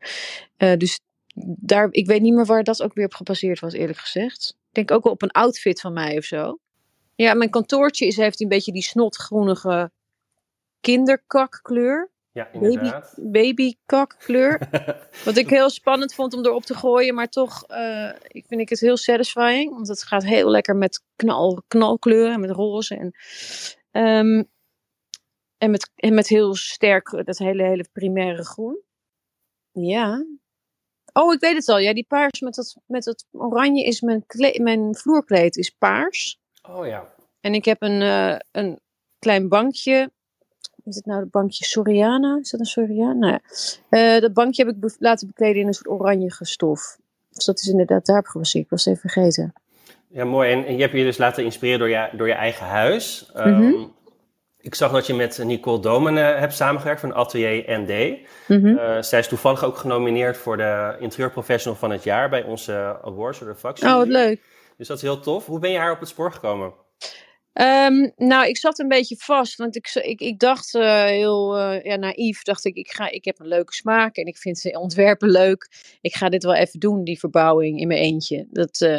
dus 0.77 0.99
daar, 1.43 1.87
ik 1.91 2.07
weet 2.07 2.21
niet 2.21 2.33
meer 2.33 2.45
waar 2.45 2.63
dat 2.63 2.81
ook 2.81 2.93
weer 2.93 3.05
op 3.05 3.13
gebaseerd 3.13 3.59
was, 3.59 3.73
eerlijk 3.73 3.99
gezegd. 3.99 4.55
Ik 4.69 4.73
denk 4.73 4.91
ook 4.91 5.03
wel 5.03 5.13
op 5.13 5.21
een 5.21 5.31
outfit 5.31 5.79
van 5.79 5.93
mij 5.93 6.17
of 6.17 6.23
zo. 6.23 6.59
Ja, 7.15 7.33
mijn 7.33 7.49
kantoortje 7.49 8.07
is, 8.07 8.15
heeft 8.15 8.41
een 8.41 8.47
beetje 8.47 8.71
die 8.71 8.83
snotgroenige 8.83 9.91
kinderkakkleur. 10.81 12.11
Ja, 12.33 12.51
inderdaad. 12.51 13.13
Baby, 13.15 13.31
babykakkleur. 13.31 14.69
Wat 15.25 15.37
ik 15.37 15.49
heel 15.49 15.69
spannend 15.69 16.13
vond 16.13 16.33
om 16.33 16.45
erop 16.45 16.63
te 16.63 16.73
gooien. 16.73 17.15
Maar 17.15 17.29
toch 17.29 17.69
uh, 17.69 18.11
ik 18.27 18.45
vind 18.47 18.61
ik 18.61 18.69
het 18.69 18.79
heel 18.79 18.97
satisfying. 18.97 19.73
Want 19.73 19.87
het 19.87 20.03
gaat 20.03 20.23
heel 20.23 20.49
lekker 20.49 20.75
met 20.75 21.03
knal, 21.15 21.63
knalkleuren. 21.67 22.39
Met 22.39 22.49
roze. 22.49 22.95
En, 22.95 23.11
um, 24.05 24.49
en, 25.57 25.71
met, 25.71 25.91
en 25.95 26.13
met 26.13 26.27
heel 26.27 26.55
sterk 26.55 27.25
dat 27.25 27.37
hele, 27.37 27.63
hele 27.63 27.87
primaire 27.91 28.45
groen. 28.45 28.81
Ja. 29.71 30.25
Oh, 31.13 31.33
ik 31.33 31.39
weet 31.39 31.55
het 31.55 31.69
al. 31.69 31.79
Ja, 31.79 31.93
die 31.93 32.07
paars 32.07 32.39
met 32.39 32.55
dat, 32.55 32.77
met 32.85 33.03
dat 33.03 33.25
oranje 33.31 33.83
is 33.83 34.01
mijn, 34.01 34.23
mijn 34.61 34.95
vloerkleed 34.95 35.57
is 35.57 35.69
paars. 35.69 36.39
Oh 36.69 36.87
ja. 36.87 37.13
En 37.39 37.53
ik 37.53 37.65
heb 37.65 37.81
een, 37.81 38.01
uh, 38.01 38.37
een 38.51 38.79
klein 39.19 39.49
bankje. 39.49 40.11
Is 40.83 40.95
het 40.95 41.05
nou 41.05 41.19
het 41.19 41.31
bankje 41.31 41.65
Soriana? 41.65 42.37
Is 42.41 42.49
dat 42.49 42.59
een 42.59 42.65
Soriana? 42.65 43.13
Nou 43.13 43.39
ja. 43.89 44.15
uh, 44.15 44.21
dat 44.21 44.33
bankje 44.33 44.65
heb 44.65 44.75
ik 44.75 44.95
laten 44.99 45.27
bekleden 45.27 45.61
in 45.61 45.67
een 45.67 45.73
soort 45.73 45.89
oranje 45.89 46.35
stof. 46.39 46.97
Dus 47.31 47.45
dat 47.45 47.59
is 47.59 47.67
inderdaad 47.67 48.05
daarop 48.05 48.25
gebaseerd. 48.25 48.63
Ik 48.63 48.69
was 48.69 48.85
even 48.85 49.09
vergeten. 49.09 49.53
Ja, 50.07 50.25
mooi. 50.25 50.51
En, 50.51 50.65
en 50.65 50.75
je 50.75 50.81
hebt 50.81 50.93
je 50.93 51.03
dus 51.03 51.17
laten 51.17 51.43
inspireren 51.43 51.79
door 51.79 51.89
je, 51.89 52.09
door 52.17 52.27
je 52.27 52.33
eigen 52.33 52.65
huis. 52.65 53.31
Um, 53.35 53.91
Ik 54.59 54.75
zag 54.75 54.91
dat 54.91 55.07
je 55.07 55.13
met 55.13 55.43
Nicole 55.43 55.79
Domen 55.79 56.17
uh, 56.17 56.39
hebt 56.39 56.53
samengewerkt 56.53 56.99
van 56.99 57.13
Atelier 57.13 57.63
ND. 57.67 58.17
Mm 58.47 58.61
-hmm. 58.65 59.03
zij 59.03 59.19
is 59.19 59.27
toevallig 59.27 59.63
ook 59.63 59.77
genomineerd 59.77 60.37
voor 60.37 60.57
de 60.57 60.95
interieurprofessional 60.99 61.77
van 61.77 61.91
het 61.91 62.03
jaar 62.03 62.29
bij 62.29 62.43
onze 62.43 62.97
awards 63.03 63.39
door 63.39 63.47
de 63.47 63.55
vakjury. 63.55 63.91
Oh, 63.91 63.97
wat 63.97 64.07
leuk. 64.07 64.41
Dus 64.77 64.87
dat 64.87 64.97
is 64.97 65.03
heel 65.03 65.19
tof. 65.19 65.45
Hoe 65.45 65.59
ben 65.59 65.71
je 65.71 65.77
haar 65.77 65.91
op 65.91 65.99
het 65.99 66.09
spoor 66.09 66.31
gekomen? 66.31 66.73
Um, 67.61 68.11
nou, 68.15 68.47
ik 68.47 68.57
zat 68.57 68.79
een 68.79 68.87
beetje 68.87 69.15
vast, 69.17 69.55
want 69.55 69.75
ik, 69.75 69.93
ik, 70.19 70.39
dacht 70.39 70.73
uh, 70.73 71.03
heel 71.03 71.57
uh, 71.57 71.83
ja, 71.83 71.95
naïef, 71.95 72.41
dacht 72.41 72.65
ik, 72.65 72.75
ik, 72.75 72.91
ga, 72.91 73.09
ik 73.09 73.25
heb 73.25 73.39
een 73.39 73.47
leuke 73.47 73.73
smaak 73.73 74.15
en 74.15 74.25
ik 74.25 74.37
vind 74.37 74.59
ze 74.59 74.79
ontwerpen 74.79 75.29
leuk. 75.29 75.69
Ik 76.01 76.15
ga 76.15 76.29
dit 76.29 76.43
wel 76.43 76.53
even 76.53 76.79
doen, 76.79 77.03
die 77.03 77.19
verbouwing 77.19 77.79
in 77.79 77.87
mijn 77.87 77.99
eentje. 77.99 78.47
Dat, 78.49 78.81
uh, 78.81 78.89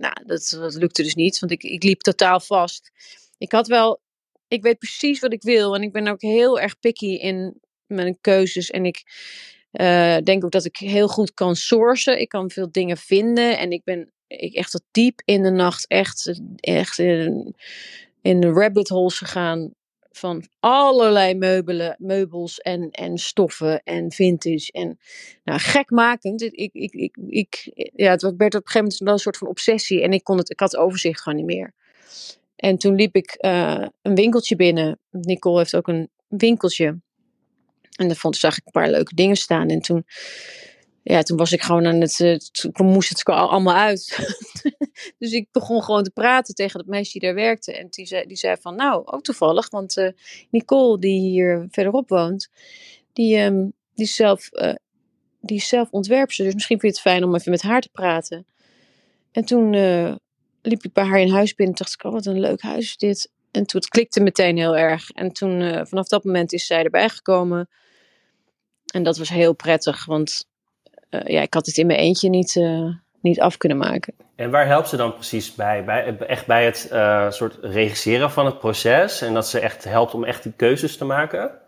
nou, 0.00 0.14
dat, 0.26 0.56
dat 0.60 0.74
lukte 0.74 1.02
dus 1.02 1.14
niet, 1.14 1.38
want 1.38 1.52
ik, 1.52 1.62
ik 1.62 1.82
liep 1.82 2.00
totaal 2.00 2.40
vast. 2.40 2.90
Ik 3.38 3.52
had 3.52 3.66
wel, 3.66 4.00
ik 4.48 4.62
weet 4.62 4.78
precies 4.78 5.20
wat 5.20 5.32
ik 5.32 5.42
wil 5.42 5.74
en 5.74 5.82
ik 5.82 5.92
ben 5.92 6.08
ook 6.08 6.20
heel 6.20 6.60
erg 6.60 6.78
picky 6.78 7.14
in 7.14 7.60
mijn 7.86 8.18
keuzes 8.20 8.70
en 8.70 8.84
ik 8.84 9.02
denk 10.24 10.44
ook 10.44 10.50
dat 10.50 10.64
ik 10.64 10.76
heel 10.76 11.08
goed 11.08 11.34
kan 11.34 11.56
sourcen. 11.56 12.20
Ik 12.20 12.28
kan 12.28 12.50
veel 12.50 12.72
dingen 12.72 12.96
vinden 12.96 13.58
en 13.58 13.70
ik 13.70 13.84
ben 13.84 14.12
ik 14.28 14.54
echt 14.54 14.70
tot 14.70 14.82
diep 14.90 15.22
in 15.24 15.42
de 15.42 15.50
nacht 15.50 15.86
echt, 15.86 16.40
echt 16.56 16.98
in, 16.98 17.54
de 18.20 18.50
rabbit 18.50 18.88
holes 18.88 19.18
gegaan 19.18 19.74
van 20.10 20.44
allerlei 20.60 21.34
meubelen, 21.34 21.96
meubels 21.98 22.58
en, 22.58 22.90
en 22.90 23.18
stoffen 23.18 23.82
en 23.82 24.12
vintage. 24.12 24.72
En 24.72 24.98
nou, 25.44 25.58
gekmakend. 25.60 26.42
Ik, 26.42 26.72
ik, 26.72 26.92
ik, 26.92 27.16
ik, 27.26 27.70
ja, 27.94 28.10
het 28.10 28.22
werd 28.22 28.54
op 28.54 28.64
een 28.64 28.70
gegeven 28.70 28.80
moment 28.80 29.00
een 29.00 29.18
soort 29.18 29.36
van 29.36 29.48
obsessie. 29.48 30.02
En 30.02 30.12
ik, 30.12 30.24
kon 30.24 30.38
het, 30.38 30.50
ik 30.50 30.60
had 30.60 30.76
overzicht 30.76 31.20
gewoon 31.20 31.38
niet 31.38 31.56
meer. 31.56 31.74
En 32.56 32.78
toen 32.78 32.94
liep 32.94 33.16
ik 33.16 33.36
uh, 33.40 33.86
een 34.02 34.14
winkeltje 34.14 34.56
binnen. 34.56 34.98
Nicole 35.10 35.58
heeft 35.58 35.76
ook 35.76 35.88
een 35.88 36.10
winkeltje. 36.28 37.00
En 37.96 38.06
daar 38.06 38.16
vond, 38.16 38.36
zag 38.36 38.56
ik 38.56 38.66
een 38.66 38.72
paar 38.72 38.90
leuke 38.90 39.14
dingen 39.14 39.36
staan. 39.36 39.68
En 39.68 39.80
toen 39.80 40.04
ja, 41.10 41.22
toen 41.22 41.36
was 41.36 41.52
ik 41.52 41.62
gewoon 41.62 41.86
aan 41.86 42.00
het, 42.00 42.18
uh, 42.18 42.36
toen 42.72 42.86
moest 42.86 43.08
het 43.08 43.24
allemaal 43.24 43.74
uit. 43.74 44.18
dus 45.18 45.32
ik 45.32 45.48
begon 45.52 45.82
gewoon 45.82 46.02
te 46.02 46.10
praten 46.10 46.54
tegen 46.54 46.80
het 46.80 46.88
meisje 46.88 47.12
die 47.12 47.20
daar 47.20 47.34
werkte. 47.34 47.76
En 47.76 47.86
die 47.90 48.06
zei, 48.06 48.26
die 48.26 48.36
zei 48.36 48.56
van, 48.60 48.74
nou, 48.74 49.06
ook 49.06 49.22
toevallig, 49.22 49.70
want 49.70 49.96
uh, 49.96 50.10
Nicole, 50.50 50.98
die 50.98 51.20
hier 51.20 51.66
verderop 51.70 52.08
woont, 52.08 52.50
die, 53.12 53.38
um, 53.38 53.72
die, 53.94 54.06
zelf, 54.06 54.48
uh, 54.52 54.74
die 55.40 55.56
is 55.56 55.68
zelf 55.68 55.90
ontwerpster. 55.90 56.44
Dus 56.44 56.54
misschien 56.54 56.80
vind 56.80 56.94
je 56.94 57.00
het 57.00 57.10
fijn 57.10 57.24
om 57.24 57.34
even 57.34 57.50
met 57.50 57.62
haar 57.62 57.80
te 57.80 57.90
praten. 57.92 58.46
En 59.32 59.44
toen 59.44 59.70
liep 60.62 60.84
ik 60.84 60.92
bij 60.92 61.04
haar 61.04 61.20
in 61.20 61.32
huis 61.32 61.54
binnen 61.54 61.76
en 61.76 61.84
dacht 61.84 61.94
ik, 61.94 62.04
oh, 62.04 62.12
wat 62.12 62.26
een 62.26 62.40
leuk 62.40 62.62
huis 62.62 62.84
is 62.84 62.96
dit. 62.96 63.30
En 63.50 63.66
toen 63.66 63.80
het 63.80 63.90
klikte 63.90 64.20
meteen 64.20 64.56
heel 64.56 64.76
erg. 64.76 65.10
En 65.10 65.32
toen, 65.32 65.86
vanaf 65.86 66.08
dat 66.08 66.24
moment 66.24 66.52
is 66.52 66.66
zij 66.66 66.84
erbij 66.84 67.08
gekomen. 67.08 67.68
En 68.92 69.02
dat 69.02 69.18
was 69.18 69.28
heel 69.28 69.52
prettig, 69.52 70.04
want 70.04 70.46
uh, 71.10 71.20
ja, 71.24 71.40
ik 71.40 71.54
had 71.54 71.66
het 71.66 71.76
in 71.76 71.86
mijn 71.86 71.98
eentje 71.98 72.28
niet, 72.28 72.54
uh, 72.54 72.94
niet 73.20 73.40
af 73.40 73.56
kunnen 73.56 73.78
maken. 73.78 74.14
En 74.36 74.50
waar 74.50 74.66
helpt 74.66 74.88
ze 74.88 74.96
dan 74.96 75.14
precies 75.14 75.54
bij? 75.54 75.84
bij 75.84 76.16
echt 76.18 76.46
bij 76.46 76.64
het 76.64 76.88
uh, 76.92 77.30
soort 77.30 77.58
regisseren 77.60 78.30
van 78.30 78.46
het 78.46 78.58
proces 78.58 79.20
en 79.20 79.34
dat 79.34 79.48
ze 79.48 79.60
echt 79.60 79.84
helpt 79.84 80.14
om 80.14 80.24
echt 80.24 80.42
die 80.42 80.52
keuzes 80.56 80.96
te 80.96 81.04
maken? 81.04 81.66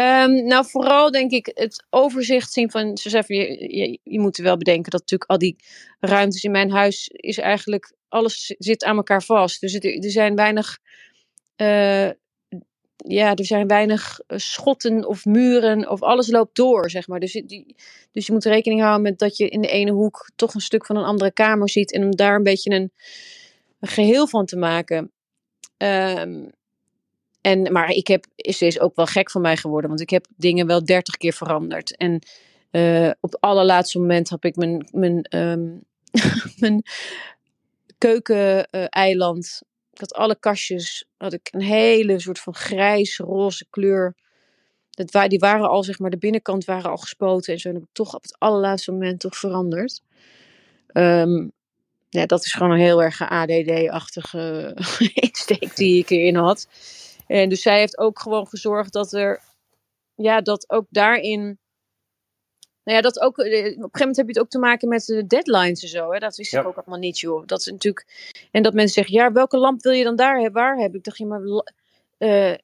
Um, 0.00 0.46
nou, 0.46 0.66
vooral 0.66 1.10
denk 1.10 1.30
ik 1.30 1.50
het 1.54 1.86
overzicht 1.90 2.52
zien 2.52 2.70
van, 2.70 2.96
ze 2.96 3.10
zeggen, 3.10 3.36
je, 3.36 3.76
je, 3.76 3.98
je 4.02 4.20
moet 4.20 4.36
wel 4.36 4.56
bedenken 4.56 4.90
dat 4.90 5.00
natuurlijk 5.00 5.30
al 5.30 5.38
die 5.38 5.56
ruimtes 6.00 6.44
in 6.44 6.50
mijn 6.50 6.70
huis 6.70 7.08
is 7.08 7.38
eigenlijk, 7.38 7.94
alles 8.08 8.54
zit 8.58 8.84
aan 8.84 8.96
elkaar 8.96 9.22
vast. 9.22 9.60
Dus 9.60 9.72
het, 9.72 9.84
er 9.84 10.10
zijn 10.10 10.34
weinig 10.34 10.78
ja, 13.06 13.34
er 13.34 13.44
zijn 13.44 13.66
weinig 13.66 14.20
eh, 14.26 14.38
schotten 14.38 15.06
of 15.08 15.24
muren 15.24 15.90
of 15.90 16.02
alles 16.02 16.30
loopt 16.30 16.56
door, 16.56 16.90
zeg 16.90 17.08
maar. 17.08 17.20
Dus, 17.20 17.32
die, 17.32 17.76
dus 18.12 18.26
je 18.26 18.32
moet 18.32 18.44
rekening 18.44 18.80
houden 18.80 19.02
met 19.02 19.18
dat 19.18 19.36
je 19.36 19.48
in 19.48 19.60
de 19.60 19.68
ene 19.68 19.90
hoek 19.90 20.30
toch 20.36 20.54
een 20.54 20.60
stuk 20.60 20.86
van 20.86 20.96
een 20.96 21.04
andere 21.04 21.32
kamer 21.32 21.70
ziet 21.70 21.92
en 21.92 22.04
om 22.04 22.16
daar 22.16 22.34
een 22.34 22.42
beetje 22.42 22.70
een, 22.70 22.92
geheel 23.80 24.26
van 24.26 24.46
te 24.46 24.56
maken. 24.56 25.10
Um, 25.76 26.50
en, 27.40 27.72
maar 27.72 27.90
ik 27.90 28.06
heb, 28.06 28.26
ze 28.36 28.66
is 28.66 28.80
ook 28.80 28.96
wel 28.96 29.06
gek 29.06 29.30
van 29.30 29.40
mij 29.40 29.56
geworden, 29.56 29.88
want 29.88 30.02
ik 30.02 30.10
heb 30.10 30.26
dingen 30.36 30.66
wel 30.66 30.84
dertig 30.84 31.16
keer 31.16 31.32
veranderd. 31.32 31.96
En 31.96 32.22
uh, 32.70 33.10
op 33.20 33.32
het 33.32 33.40
allerlaatste 33.40 33.98
moment 33.98 34.30
heb 34.30 34.44
ik 34.44 34.56
mijn, 34.56 34.88
mijn, 34.92 35.26
um, 35.36 35.84
mijn 36.60 36.82
keukeneiland 37.98 39.62
ik 39.62 39.71
had 40.02 40.14
alle 40.14 40.38
kastjes, 40.38 41.04
had 41.16 41.32
ik 41.32 41.48
een 41.50 41.62
hele 41.62 42.20
soort 42.20 42.38
van 42.38 42.54
grijs-roze 42.54 43.66
kleur. 43.70 44.14
Dat, 44.90 45.30
die 45.30 45.38
waren 45.38 45.68
al, 45.68 45.82
zeg 45.82 45.98
maar, 45.98 46.10
de 46.10 46.18
binnenkant 46.18 46.64
waren 46.64 46.90
al 46.90 46.96
gespoten. 46.96 47.52
En 47.52 47.58
zo 47.58 47.72
heb 47.72 47.82
ik 47.82 47.88
toch 47.92 48.14
op 48.14 48.22
het 48.22 48.38
allerlaatste 48.38 48.92
moment 48.92 49.20
toch 49.20 49.36
veranderd. 49.36 50.02
Um, 50.92 51.52
ja, 52.08 52.26
dat 52.26 52.44
is 52.44 52.52
gewoon 52.52 52.72
een 52.72 52.78
heel 52.78 53.02
erg 53.02 53.20
ADD-achtige 53.20 54.76
insteek 55.14 55.76
die 55.76 55.98
ik 55.98 56.10
erin 56.10 56.36
had. 56.36 56.68
En 57.26 57.48
dus 57.48 57.62
zij 57.62 57.78
heeft 57.78 57.98
ook 57.98 58.20
gewoon 58.20 58.46
gezorgd 58.46 58.92
dat 58.92 59.12
er, 59.12 59.42
ja, 60.14 60.40
dat 60.40 60.70
ook 60.70 60.86
daarin 60.90 61.58
nou 62.84 62.96
ja, 62.96 63.00
dat 63.00 63.20
ook, 63.20 63.38
eh, 63.38 63.44
op 63.44 63.52
een 63.54 63.72
gegeven 63.72 63.90
moment 63.98 64.16
heb 64.16 64.26
je 64.26 64.32
het 64.32 64.40
ook 64.40 64.48
te 64.48 64.58
maken 64.58 64.88
met 64.88 65.04
de 65.04 65.26
deadlines 65.26 65.82
en 65.82 65.88
zo. 65.88 66.12
Hè? 66.12 66.18
Dat 66.18 66.36
wist 66.36 66.54
ik 66.54 66.66
ook 66.66 66.76
allemaal 66.76 66.98
niet, 66.98 67.18
joh. 67.18 67.46
Dat 67.46 67.60
is 67.60 67.66
natuurlijk... 67.66 68.06
En 68.50 68.62
dat 68.62 68.74
mensen 68.74 68.94
zeggen, 68.94 69.14
ja, 69.14 69.32
welke 69.32 69.58
lamp 69.58 69.82
wil 69.82 69.92
je 69.92 70.04
dan 70.04 70.16
daar 70.16 70.34
hebben? 70.40 70.62
Waar 70.62 70.76
heb 70.76 70.94
ik? 70.94 71.04
Dacht 71.04 71.18
je, 71.18 71.26
maar 71.26 71.40
uh, 71.42 72.54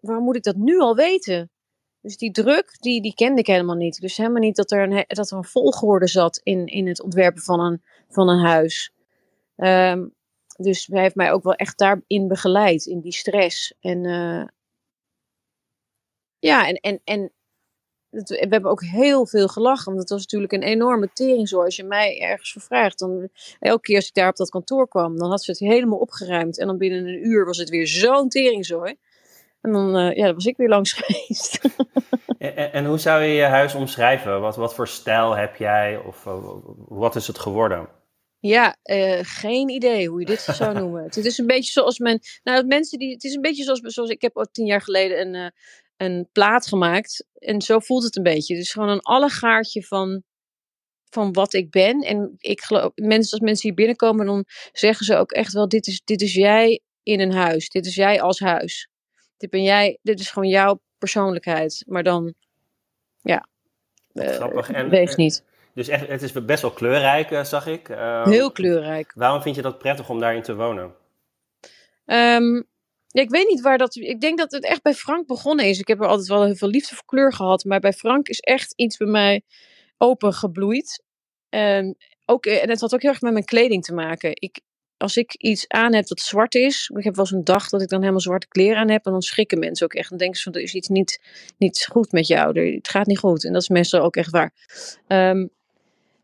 waar 0.00 0.20
moet 0.20 0.36
ik 0.36 0.42
dat 0.42 0.56
nu 0.56 0.78
al 0.78 0.94
weten? 0.94 1.50
Dus 2.00 2.16
die 2.16 2.30
druk, 2.30 2.76
die, 2.80 3.02
die 3.02 3.14
kende 3.14 3.40
ik 3.40 3.46
helemaal 3.46 3.76
niet. 3.76 4.00
Dus 4.00 4.16
helemaal 4.16 4.40
niet 4.40 4.56
dat 4.56 4.70
er 4.70 4.82
een, 4.82 5.04
dat 5.06 5.30
er 5.30 5.36
een 5.36 5.44
volgorde 5.44 6.06
zat 6.06 6.40
in, 6.42 6.66
in 6.66 6.86
het 6.86 7.02
ontwerpen 7.02 7.42
van 7.42 7.60
een, 7.60 7.82
van 8.08 8.28
een 8.28 8.44
huis. 8.44 8.92
Um, 9.56 10.14
dus 10.56 10.86
hij 10.86 11.02
heeft 11.02 11.14
mij 11.14 11.32
ook 11.32 11.42
wel 11.42 11.54
echt 11.54 11.78
daarin 11.78 12.28
begeleid, 12.28 12.86
in 12.86 13.00
die 13.00 13.12
stress. 13.12 13.74
En 13.80 14.04
uh, 14.04 14.44
ja, 16.38 16.68
en, 16.68 16.74
en, 16.74 17.00
en 17.04 17.32
we 18.10 18.46
hebben 18.48 18.70
ook 18.70 18.82
heel 18.82 19.26
veel 19.26 19.48
gelachen. 19.48 19.84
Want 19.84 19.98
het 19.98 20.10
was 20.10 20.20
natuurlijk 20.20 20.52
een 20.52 20.62
enorme 20.62 21.10
tering 21.12 21.48
zo. 21.48 21.62
Als 21.62 21.76
je 21.76 21.84
mij 21.84 22.20
ergens 22.20 22.52
vervraagt, 22.52 22.98
dan 22.98 23.28
elke 23.60 23.80
keer 23.80 23.96
als 23.96 24.08
ik 24.08 24.14
daar 24.14 24.28
op 24.28 24.36
dat 24.36 24.50
kantoor 24.50 24.88
kwam, 24.88 25.18
dan 25.18 25.30
had 25.30 25.42
ze 25.42 25.50
het 25.50 25.60
helemaal 25.60 25.98
opgeruimd. 25.98 26.58
En 26.58 26.66
dan 26.66 26.78
binnen 26.78 27.06
een 27.06 27.26
uur 27.26 27.44
was 27.44 27.58
het 27.58 27.68
weer 27.68 27.86
zo'n 27.86 28.28
teringzooi. 28.28 28.96
En 29.60 29.72
dan 29.72 29.96
uh, 29.96 30.16
ja, 30.16 30.34
was 30.34 30.46
ik 30.46 30.56
weer 30.56 30.68
langs 30.68 30.92
geweest. 30.98 31.60
en, 32.38 32.72
en, 32.72 32.84
hoe 32.84 32.98
zou 32.98 33.22
je 33.22 33.32
je 33.32 33.42
huis 33.42 33.74
omschrijven? 33.74 34.40
Wat, 34.40 34.56
wat 34.56 34.74
voor 34.74 34.88
stijl 34.88 35.36
heb 35.36 35.56
jij? 35.56 35.98
Of 35.98 36.26
uh, 36.26 36.44
wat 36.88 37.16
is 37.16 37.26
het 37.26 37.38
geworden? 37.38 37.88
Ja, 38.38 38.76
uh, 38.84 39.18
geen 39.22 39.68
idee 39.68 40.08
hoe 40.08 40.20
je 40.20 40.26
dit 40.26 40.40
zou 40.58 40.74
noemen. 40.74 41.02
het 41.02 41.16
is 41.16 41.38
een 41.38 41.46
beetje 41.46 41.72
zoals 41.72 41.98
men. 41.98 42.20
Nou, 42.42 42.66
mensen 42.66 42.98
die. 42.98 43.12
Het 43.12 43.24
is 43.24 43.34
een 43.34 43.42
beetje 43.42 43.64
zoals, 43.64 43.80
zoals 43.80 44.10
ik 44.10 44.22
heb 44.22 44.36
al 44.36 44.46
tien 44.52 44.66
jaar 44.66 44.82
geleden 44.82 45.34
een, 45.34 45.52
een 45.96 46.28
plaat 46.32 46.66
gemaakt. 46.66 47.26
En 47.38 47.62
zo 47.62 47.78
voelt 47.78 48.02
het 48.02 48.16
een 48.16 48.22
beetje. 48.22 48.56
Dus 48.56 48.72
gewoon 48.72 48.88
een 48.88 49.00
allegaartje 49.00 49.82
van, 49.82 50.22
van 51.10 51.32
wat 51.32 51.54
ik 51.54 51.70
ben. 51.70 52.00
En 52.00 52.34
ik 52.38 52.60
geloof, 52.60 52.92
mensen, 52.94 53.32
als 53.32 53.40
mensen 53.40 53.68
hier 53.68 53.76
binnenkomen, 53.76 54.26
dan 54.26 54.44
zeggen 54.72 55.06
ze 55.06 55.16
ook 55.16 55.32
echt 55.32 55.52
wel: 55.52 55.68
dit 55.68 55.86
is, 55.86 56.02
dit 56.04 56.22
is 56.22 56.34
jij 56.34 56.80
in 57.02 57.20
een 57.20 57.32
huis. 57.32 57.68
Dit 57.68 57.86
is 57.86 57.94
jij 57.94 58.20
als 58.20 58.40
huis. 58.40 58.88
Dit 59.36 59.50
ben 59.50 59.62
jij, 59.62 59.98
dit 60.02 60.20
is 60.20 60.30
gewoon 60.30 60.48
jouw 60.48 60.80
persoonlijkheid. 60.98 61.84
Maar 61.86 62.02
dan, 62.02 62.34
ja. 63.22 63.48
Grappig. 64.14 64.70
En, 64.70 64.88
wees 64.88 65.10
eh, 65.10 65.16
niet. 65.16 65.44
Dus 65.74 65.88
echt, 65.88 66.08
het 66.08 66.22
is 66.22 66.32
best 66.32 66.62
wel 66.62 66.70
kleurrijk, 66.70 67.30
uh, 67.30 67.44
zag 67.44 67.66
ik. 67.66 67.88
Uh, 67.88 68.24
Heel 68.24 68.52
kleurrijk. 68.52 69.12
Waarom 69.14 69.42
vind 69.42 69.56
je 69.56 69.62
dat 69.62 69.78
prettig 69.78 70.08
om 70.08 70.20
daarin 70.20 70.42
te 70.42 70.54
wonen? 70.54 70.94
Um, 72.06 72.66
ik 73.22 73.30
weet 73.30 73.48
niet 73.48 73.60
waar 73.60 73.78
dat. 73.78 73.96
Ik 73.96 74.20
denk 74.20 74.38
dat 74.38 74.52
het 74.52 74.64
echt 74.64 74.82
bij 74.82 74.94
Frank 74.94 75.26
begonnen 75.26 75.66
is. 75.66 75.78
Ik 75.78 75.88
heb 75.88 76.00
er 76.00 76.06
altijd 76.06 76.28
wel 76.28 76.44
heel 76.44 76.54
veel 76.54 76.68
liefde 76.68 76.94
voor 76.94 77.04
kleur 77.04 77.32
gehad. 77.32 77.64
Maar 77.64 77.80
bij 77.80 77.92
Frank 77.92 78.28
is 78.28 78.40
echt 78.40 78.72
iets 78.76 78.96
bij 78.96 79.08
mij 79.08 79.42
open 79.98 80.32
gebloeid. 80.32 81.04
En, 81.48 81.96
ook, 82.24 82.46
en 82.46 82.68
het 82.68 82.80
had 82.80 82.94
ook 82.94 83.02
heel 83.02 83.10
erg 83.10 83.20
met 83.20 83.32
mijn 83.32 83.44
kleding 83.44 83.84
te 83.84 83.94
maken. 83.94 84.30
Ik, 84.34 84.60
als 84.96 85.16
ik 85.16 85.34
iets 85.34 85.68
aan 85.68 85.94
heb 85.94 86.06
dat 86.06 86.20
zwart 86.20 86.54
is. 86.54 86.90
Ik 86.96 87.04
heb 87.04 87.14
wel 87.14 87.24
eens 87.24 87.34
een 87.34 87.44
dag 87.44 87.68
dat 87.68 87.82
ik 87.82 87.88
dan 87.88 88.00
helemaal 88.00 88.20
zwarte 88.20 88.48
kleren 88.48 88.76
aan 88.76 88.90
heb. 88.90 89.06
En 89.06 89.12
dan 89.12 89.22
schrikken 89.22 89.58
mensen 89.58 89.86
ook 89.86 89.94
echt. 89.94 90.08
Dan 90.08 90.18
denken 90.18 90.36
ze 90.36 90.42
van 90.42 90.52
er 90.52 90.60
is 90.60 90.74
iets 90.74 90.88
niet, 90.88 91.20
niet 91.58 91.88
goed 91.90 92.12
met 92.12 92.26
jou. 92.26 92.74
Het 92.74 92.88
gaat 92.88 93.06
niet 93.06 93.18
goed. 93.18 93.44
En 93.44 93.52
dat 93.52 93.62
is 93.62 93.68
meestal 93.68 94.00
ook 94.00 94.16
echt 94.16 94.30
waar. 94.30 94.52
Um, 95.08 95.50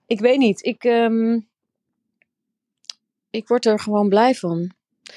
ik 0.07 0.21
weet 0.21 0.39
niet. 0.39 0.65
Ik, 0.65 0.85
um, 0.85 1.49
ik 3.31 3.49
word 3.49 3.67
er 3.67 3.81
gewoon 3.81 4.09
blij 4.09 4.35
van. 4.35 4.73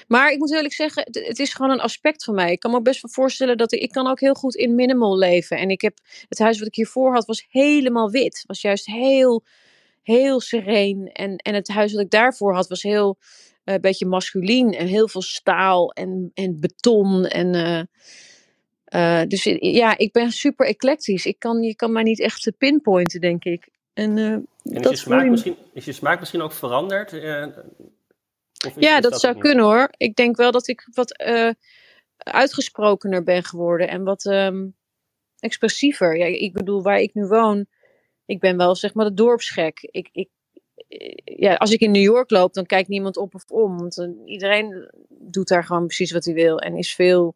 Maar 0.08 0.32
ik 0.32 0.38
moet 0.38 0.54
eerlijk 0.54 0.74
zeggen, 0.74 1.08
het, 1.12 1.40
is 1.40 1.54
gewoon 1.54 1.72
een 1.72 1.80
aspect 1.80 2.24
van 2.24 2.36
mij. 2.36 2.52
Ik 2.52 2.60
kan 2.60 2.72
me 2.72 2.82
best 2.82 3.02
wel 3.02 3.12
voorstellen 3.12 3.58
dat 3.58 3.72
ik, 3.72 3.82
ik 3.82 3.92
kan 3.92 4.08
ook 4.08 4.20
heel 4.20 4.34
goed 4.34 4.56
in 4.56 4.76
minimal 4.76 5.18
leven. 5.18 5.58
En 5.58 5.70
ik 5.70 5.82
heb 5.82 5.98
het 6.30 6.40
huis 6.40 6.60
wat 6.60 6.68
ik 6.68 6.76
hiervoor 6.76 7.14
had, 7.14 7.26
was 7.26 7.46
helemaal 7.50 8.10
wit. 8.10 8.44
Was 8.48 8.62
juist 8.62 8.86
heel, 8.86 9.44
heel 10.02 10.40
sereen. 10.42 11.10
En, 11.14 11.36
en 11.36 11.54
het 11.54 11.68
huis 11.68 11.94
wat 11.94 12.02
ik 12.02 12.10
daarvoor 12.10 12.54
had, 12.54 12.68
was 12.68 12.84
heel 12.84 13.18
een 13.64 13.74
uh, 13.74 13.80
beetje 13.80 14.06
masculien. 14.06 14.74
En 14.74 14.88
heel 14.88 15.08
veel 15.08 15.22
staal 15.22 15.92
en, 15.92 16.32
en 16.34 16.60
beton. 16.60 17.26
En, 17.26 17.54
uh, 17.54 17.82
uh, 19.22 19.28
dus 19.28 19.44
ja, 19.60 19.98
ik 19.98 20.12
ben 20.12 20.32
super 20.32 20.68
eclectisch. 20.68 21.26
Ik 21.26 21.40
kan, 21.40 21.62
je 21.62 21.76
kan 21.76 21.92
mij 21.92 22.04
niet 22.04 22.20
echt 22.20 22.52
pinpointen, 22.58 23.22
denk 23.22 23.44
ik. 23.44 23.70
En, 23.94 24.18
en 24.18 24.48
is, 24.64 24.90
je 24.90 24.96
smaak 24.96 25.28
misschien, 25.28 25.56
is 25.74 25.86
je 25.86 25.92
smaak 25.92 26.20
misschien 26.20 26.42
ook 26.42 26.52
veranderd? 26.52 27.12
Ja, 28.76 29.00
dat, 29.00 29.20
zou 29.20 29.38
kunnen 29.38 29.66
hoor. 29.66 29.90
Ik 29.98 30.16
denk 30.16 30.36
wel 30.36 30.52
dat 30.52 30.68
ik 30.68 30.88
wat 30.94 31.24
uh, 31.28 31.52
uitgesprokener 32.18 33.24
ben 33.24 33.44
geworden 33.44 33.88
en 33.88 34.04
wat 34.04 34.26
um, 34.26 34.76
expressiever. 35.40 36.18
Ja, 36.18 36.26
ik 36.26 36.54
bedoel, 36.54 36.82
waar 36.82 37.00
ik 37.00 37.14
nu 37.14 37.26
woon, 37.26 37.66
ik 38.26 38.40
ben 38.40 38.58
wel 38.58 38.76
zeg 38.76 38.94
maar 38.94 39.06
de 39.06 39.14
dorpsgek. 39.14 39.80
Ik, 39.92 40.10
ik, 40.12 40.30
ja, 41.24 41.56
als 41.56 41.72
ik 41.72 41.80
in 41.80 41.92
New 41.92 42.04
York 42.04 42.30
loop, 42.30 42.54
dan 42.54 42.66
kijkt 42.66 42.90
niemand 42.90 43.18
op 43.18 43.36
of 43.36 43.44
om. 43.48 43.78
Want 43.78 43.98
uh, 43.98 44.10
iedereen 44.26 44.92
doet 45.10 45.48
daar 45.48 45.64
gewoon 45.64 45.86
precies 45.86 46.12
wat 46.12 46.26
hij 46.26 46.34
wil 46.34 46.60
en 46.60 46.76
is 46.76 46.96
veel, 46.96 47.36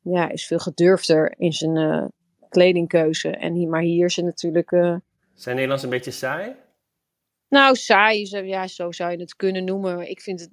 ja, 0.00 0.30
is 0.30 0.46
veel 0.46 0.58
gedurfder 0.58 1.34
in 1.38 1.52
zijn 1.52 1.76
uh, 1.76 2.04
kledingkeuze. 2.48 3.28
En 3.28 3.54
hier, 3.54 3.68
maar 3.68 3.82
hier 3.82 4.06
is 4.06 4.16
het 4.16 4.24
natuurlijk. 4.24 4.70
Zijn 5.34 5.54
Nederlands 5.54 5.82
een 5.82 5.90
beetje 5.90 6.10
saai? 6.10 6.54
Nou, 7.54 7.74
saai, 7.74 8.28
ja, 8.44 8.66
zo 8.66 8.92
zou 8.92 9.10
je 9.10 9.18
het 9.18 9.36
kunnen 9.36 9.64
noemen. 9.64 10.10
Ik 10.10 10.20
vind 10.20 10.40
het, 10.40 10.50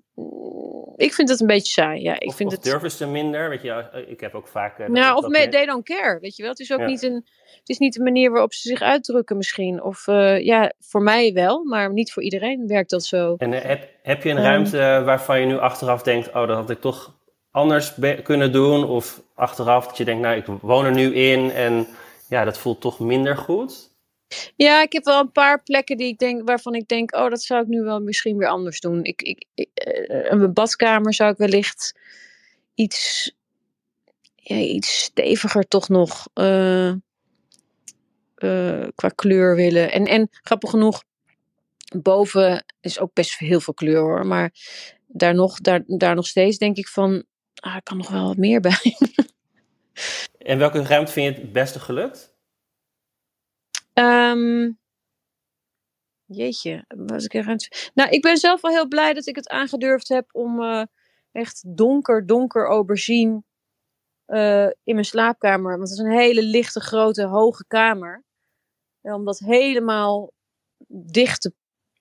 ik 0.96 1.14
vind 1.14 1.30
het 1.30 1.40
een 1.40 1.48
beetje 1.48 1.72
saai. 1.72 2.02
Ja, 2.02 2.20
ik 2.20 2.28
of, 2.28 2.36
vind 2.36 2.50
of 2.50 2.56
het... 2.56 2.64
durven 2.64 2.92
ze 2.92 3.08
minder? 3.08 3.50
Weet 3.50 3.62
je, 3.62 4.06
ik 4.08 4.20
heb 4.20 4.34
ook 4.34 4.48
vaak... 4.48 4.80
Uh, 4.80 4.88
nou, 4.88 5.18
of 5.18 5.28
me, 5.28 5.48
they 5.48 5.66
don't 5.66 5.84
care, 5.84 6.20
weet 6.20 6.36
je 6.36 6.42
wel. 6.42 6.52
Het 6.52 6.60
is 6.60 6.74
ook 6.74 6.80
ja. 6.80 6.86
niet, 6.86 7.04
een, 7.04 7.14
het 7.60 7.70
is 7.70 7.78
niet 7.78 7.94
de 7.94 8.04
manier 8.04 8.32
waarop 8.32 8.54
ze 8.54 8.68
zich 8.68 8.82
uitdrukken 8.82 9.38
misschien. 9.38 9.84
Of 9.84 10.08
uh, 10.08 10.46
ja, 10.46 10.74
voor 10.80 11.02
mij 11.02 11.34
wel, 11.34 11.64
maar 11.64 11.94
niet 11.94 12.12
voor 12.12 12.24
iedereen 12.24 12.68
werkt 12.68 12.90
dat 12.90 13.04
zo. 13.04 13.36
En 13.38 13.52
uh, 13.52 13.62
heb, 13.62 13.90
heb 14.02 14.24
je 14.24 14.30
een 14.30 14.42
ruimte 14.42 15.02
waarvan 15.06 15.40
je 15.40 15.46
nu 15.46 15.58
achteraf 15.58 16.02
denkt... 16.02 16.28
oh, 16.28 16.48
dat 16.48 16.58
had 16.58 16.70
ik 16.70 16.82
toch 16.82 17.16
anders 17.52 17.94
kunnen 18.24 18.52
doen? 18.52 18.84
Of 18.90 19.22
achteraf 19.36 19.88
dat 19.88 19.98
je 19.98 20.06
denkt, 20.06 20.22
nou, 20.22 20.38
ik 20.38 20.46
woon 20.46 20.86
er 20.86 20.94
nu 20.94 21.14
in 21.14 21.52
en 21.52 21.88
ja, 22.30 22.44
dat 22.44 22.58
voelt 22.58 22.82
toch 22.82 23.00
minder 23.00 23.38
goed? 23.38 23.91
Ja, 24.56 24.82
ik 24.82 24.94
heb 24.94 25.04
wel 25.04 25.20
een 25.20 25.32
paar 25.32 25.64
plekken 25.64 25.98
die 25.98 26.08
ik 26.08 26.18
denk, 26.18 26.48
waarvan 26.48 26.76
ik 26.76 26.88
denk, 26.88 27.16
oh, 27.16 27.30
dat 27.30 27.42
zou 27.42 27.62
ik 27.62 27.68
nu 27.68 27.82
wel 27.82 28.00
misschien 28.00 28.38
weer 28.38 28.48
anders 28.48 28.80
doen. 28.80 29.04
Ik, 29.04 29.22
ik, 29.22 29.46
ik 29.54 29.70
een 30.30 30.54
badkamer 30.54 31.14
zou 31.14 31.32
ik 31.32 31.38
wellicht 31.38 32.00
iets, 32.74 33.32
ja, 34.36 34.56
iets 34.56 35.00
steviger 35.04 35.68
toch 35.68 35.90
nog 35.90 36.28
uh, 36.34 36.94
uh, 38.38 38.88
qua 38.96 39.10
kleur 39.16 39.56
willen. 39.56 39.92
En, 39.92 40.06
en 40.06 40.30
grappig 40.32 40.70
genoeg, 40.70 41.04
boven 41.98 42.66
is 42.82 43.00
ook 43.00 43.14
best 43.14 43.38
heel 43.38 43.60
veel 43.60 43.74
kleur 43.74 44.00
hoor. 44.00 44.28
Maar 44.28 44.54
daar 45.08 45.34
nog, 45.34 45.60
daar, 45.60 45.84
daar 45.86 46.16
nog 46.16 46.28
steeds 46.28 46.58
denk 46.58 46.78
ik 46.78 46.88
van, 46.88 47.24
ah, 47.56 47.76
ik 47.76 47.84
kan 47.84 47.98
nog 47.98 48.10
wel 48.10 48.28
wat 48.28 48.38
meer 48.38 48.60
bij. 48.60 48.96
En 50.38 50.58
welke 50.58 50.84
ruimte 50.84 51.12
vind 51.12 51.36
je 51.36 51.42
het 51.42 51.52
beste 51.52 51.80
gelukt? 51.80 52.31
Um, 54.02 54.80
jeetje, 56.26 56.86
was 56.88 57.26
ik 57.26 57.34
even 57.34 57.58
Nou, 57.94 58.10
ik 58.10 58.22
ben 58.22 58.38
zelf 58.38 58.62
wel 58.62 58.72
heel 58.72 58.88
blij 58.88 59.14
dat 59.14 59.28
ik 59.28 59.36
het 59.36 59.50
aangedurfd 59.50 60.08
heb 60.08 60.30
om 60.32 60.62
uh, 60.62 60.84
echt 61.32 61.64
donker, 61.78 62.26
donker 62.26 62.66
aubergine 62.66 63.44
uh, 64.28 64.66
in 64.66 64.94
mijn 64.94 65.06
slaapkamer. 65.06 65.78
Want 65.78 65.90
het 65.90 66.00
is 66.00 66.06
een 66.06 66.20
hele 66.20 66.44
lichte, 66.44 66.80
grote, 66.80 67.24
hoge 67.24 67.66
kamer. 67.68 68.24
En 69.02 69.14
om 69.14 69.26
dat 69.26 69.40
helemaal 69.40 70.32
dicht 70.88 71.42
te 71.42 71.54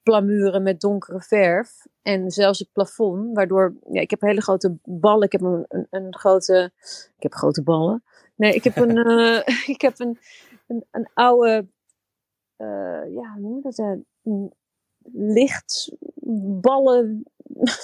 plamuren 0.03 0.63
met 0.63 0.81
donkere 0.81 1.21
verf. 1.21 1.87
En 2.03 2.31
zelfs 2.31 2.59
het 2.59 2.73
plafond, 2.73 3.37
waardoor... 3.37 3.75
Ja, 3.93 4.01
ik 4.01 4.11
heb 4.11 4.21
hele 4.21 4.41
grote 4.41 4.79
ballen. 4.85 5.27
Ik 5.27 5.33
heb 5.33 5.41
een, 5.41 5.65
een, 5.69 5.87
een 5.91 6.17
grote... 6.17 6.73
Ik 7.17 7.23
heb 7.23 7.35
grote 7.35 7.63
ballen. 7.63 8.05
Nee, 8.37 8.55
ik 8.55 8.65
heb 8.65 8.77
een... 8.77 8.97
uh, 8.97 9.41
ik 9.75 9.81
heb 9.81 9.99
een, 9.99 10.19
een, 10.67 10.85
een 10.91 11.11
oude 11.15 11.67
uh, 12.61 13.15
ja, 13.15 13.37
noem 13.39 13.61
dat? 13.63 13.79
Uh, 13.79 13.93
lichtballen, 15.13 17.23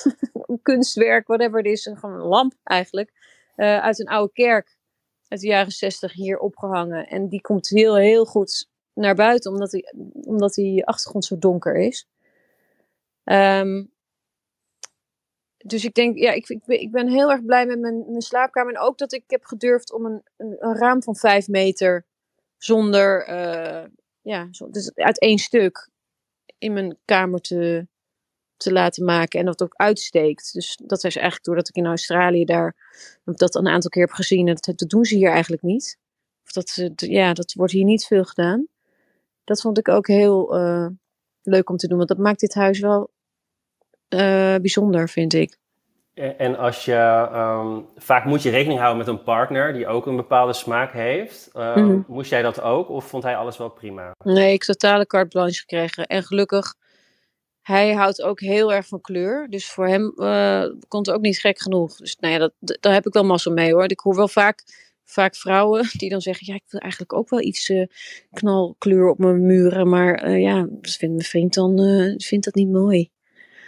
kunstwerk, 0.62 1.26
whatever 1.26 1.58
het 1.58 1.66
is. 1.66 1.90
Gewoon 1.94 2.20
een 2.20 2.26
lamp 2.26 2.54
eigenlijk. 2.62 3.12
Uh, 3.56 3.78
uit 3.78 4.00
een 4.00 4.08
oude 4.08 4.32
kerk 4.32 4.76
uit 5.28 5.40
de 5.40 5.46
jaren 5.46 5.72
zestig 5.72 6.12
hier 6.12 6.38
opgehangen. 6.38 7.06
En 7.06 7.28
die 7.28 7.40
komt 7.40 7.68
heel, 7.68 7.96
heel 7.96 8.24
goed 8.24 8.68
naar 8.92 9.14
buiten, 9.14 9.52
omdat 9.52 9.70
die, 9.70 9.92
omdat 10.12 10.54
die 10.54 10.86
achtergrond 10.86 11.24
zo 11.24 11.38
donker 11.38 11.76
is. 11.76 12.08
Um, 13.24 13.94
dus 15.56 15.84
ik 15.84 15.94
denk, 15.94 16.18
ja, 16.18 16.32
ik, 16.32 16.48
ik, 16.48 16.62
ik, 16.66 16.90
ben 16.90 17.08
heel 17.08 17.30
erg 17.30 17.44
blij 17.44 17.66
met 17.66 17.78
mijn, 17.78 18.04
mijn 18.08 18.20
slaapkamer. 18.20 18.74
En 18.74 18.80
ook 18.80 18.98
dat 18.98 19.12
ik 19.12 19.24
heb 19.26 19.44
gedurfd 19.44 19.92
om 19.92 20.04
een, 20.04 20.22
een, 20.36 20.76
raam 20.76 21.02
van 21.02 21.16
vijf 21.16 21.48
meter 21.48 22.06
zonder 22.58 23.28
ja, 24.26 24.48
zo, 24.50 24.70
dus 24.70 24.94
uit 24.94 25.20
één 25.20 25.38
stuk 25.38 25.90
in 26.58 26.72
mijn 26.72 26.98
kamer 27.04 27.40
te, 27.40 27.86
te 28.56 28.72
laten 28.72 29.04
maken 29.04 29.40
en 29.40 29.46
dat 29.46 29.62
ook 29.62 29.74
uitsteekt. 29.74 30.52
Dus 30.52 30.78
dat 30.82 31.04
is 31.04 31.16
eigenlijk 31.16 31.44
doordat 31.44 31.68
ik 31.68 31.74
in 31.74 31.86
Australië 31.86 32.44
daar 32.44 32.76
dat 33.24 33.54
een 33.54 33.68
aantal 33.68 33.90
keer 33.90 34.02
heb 34.02 34.12
gezien. 34.12 34.48
En 34.48 34.56
dat, 34.60 34.84
doen 34.88 35.04
ze 35.04 35.16
hier 35.16 35.30
eigenlijk 35.30 35.62
niet. 35.62 35.98
Of 36.44 36.52
dat, 36.52 36.90
ja, 36.96 37.32
dat 37.32 37.52
wordt 37.52 37.72
hier 37.72 37.84
niet 37.84 38.04
veel 38.04 38.24
gedaan. 38.24 38.66
Dat 39.44 39.60
vond 39.60 39.78
ik 39.78 39.88
ook 39.88 40.06
heel 40.06 40.58
uh, 40.58 40.88
leuk 41.42 41.70
om 41.70 41.76
te 41.76 41.88
doen, 41.88 41.96
want 41.96 42.08
dat 42.08 42.18
maakt 42.18 42.40
dit 42.40 42.54
huis 42.54 42.80
wel 42.80 43.10
uh, 44.08 44.56
bijzonder, 44.56 45.08
vind 45.08 45.32
ik. 45.34 45.58
En 46.16 46.58
als 46.58 46.84
je, 46.84 47.28
um, 47.34 47.86
vaak 47.96 48.24
moet 48.24 48.42
je 48.42 48.50
rekening 48.50 48.78
houden 48.78 48.98
met 48.98 49.14
een 49.14 49.22
partner 49.22 49.72
die 49.72 49.86
ook 49.86 50.06
een 50.06 50.16
bepaalde 50.16 50.52
smaak 50.52 50.92
heeft. 50.92 51.50
Uh, 51.54 51.76
mm 51.76 51.88
-hmm. 51.88 52.04
Moest 52.08 52.30
jij 52.30 52.42
dat 52.42 52.60
ook 52.60 52.88
of 52.88 53.04
vond 53.04 53.22
hij 53.22 53.36
alles 53.36 53.56
wel 53.56 53.68
prima? 53.68 54.12
Nee, 54.24 54.52
ik 54.52 54.64
totale 54.64 55.06
carte 55.06 55.28
blanche 55.28 55.58
gekregen. 55.58 56.06
En 56.06 56.22
gelukkig, 56.22 56.74
hij 57.62 57.92
houdt 57.92 58.22
ook 58.22 58.40
heel 58.40 58.72
erg 58.72 58.86
van 58.86 59.00
kleur. 59.00 59.46
Dus 59.50 59.70
voor 59.70 59.86
hem 59.86 60.12
uh, 60.16 60.64
komt 60.88 61.06
het 61.06 61.14
ook 61.14 61.22
niet 61.22 61.38
gek 61.38 61.58
genoeg. 61.58 61.96
Dus 61.96 62.16
nou 62.16 62.32
ja, 62.32 62.38
dat, 62.38 62.78
daar 62.80 62.92
heb 62.92 63.06
ik 63.06 63.12
wel 63.12 63.24
massa 63.24 63.50
mee 63.50 63.72
hoor. 63.72 63.90
Ik 63.90 64.00
hoor 64.00 64.16
wel 64.16 64.28
vaak, 64.28 64.62
vaak 65.04 65.34
vrouwen 65.34 65.88
die 65.98 66.10
dan 66.10 66.20
zeggen, 66.20 66.46
ja, 66.46 66.54
ik 66.54 66.64
wil 66.68 66.80
eigenlijk 66.80 67.12
ook 67.12 67.28
wel 67.28 67.40
iets 67.40 67.68
uh, 67.68 67.86
knalkleur 68.32 69.08
op 69.08 69.18
mijn 69.18 69.46
muren. 69.46 69.88
Maar 69.88 70.30
ja, 70.30 70.66
dat 70.70 70.92
vindt 70.92 71.14
mijn 71.14 71.28
vriend 71.28 71.54
dan 71.54 71.76
vindt 72.16 72.44
dat 72.44 72.54
niet 72.54 72.70
mooi. 72.70 73.10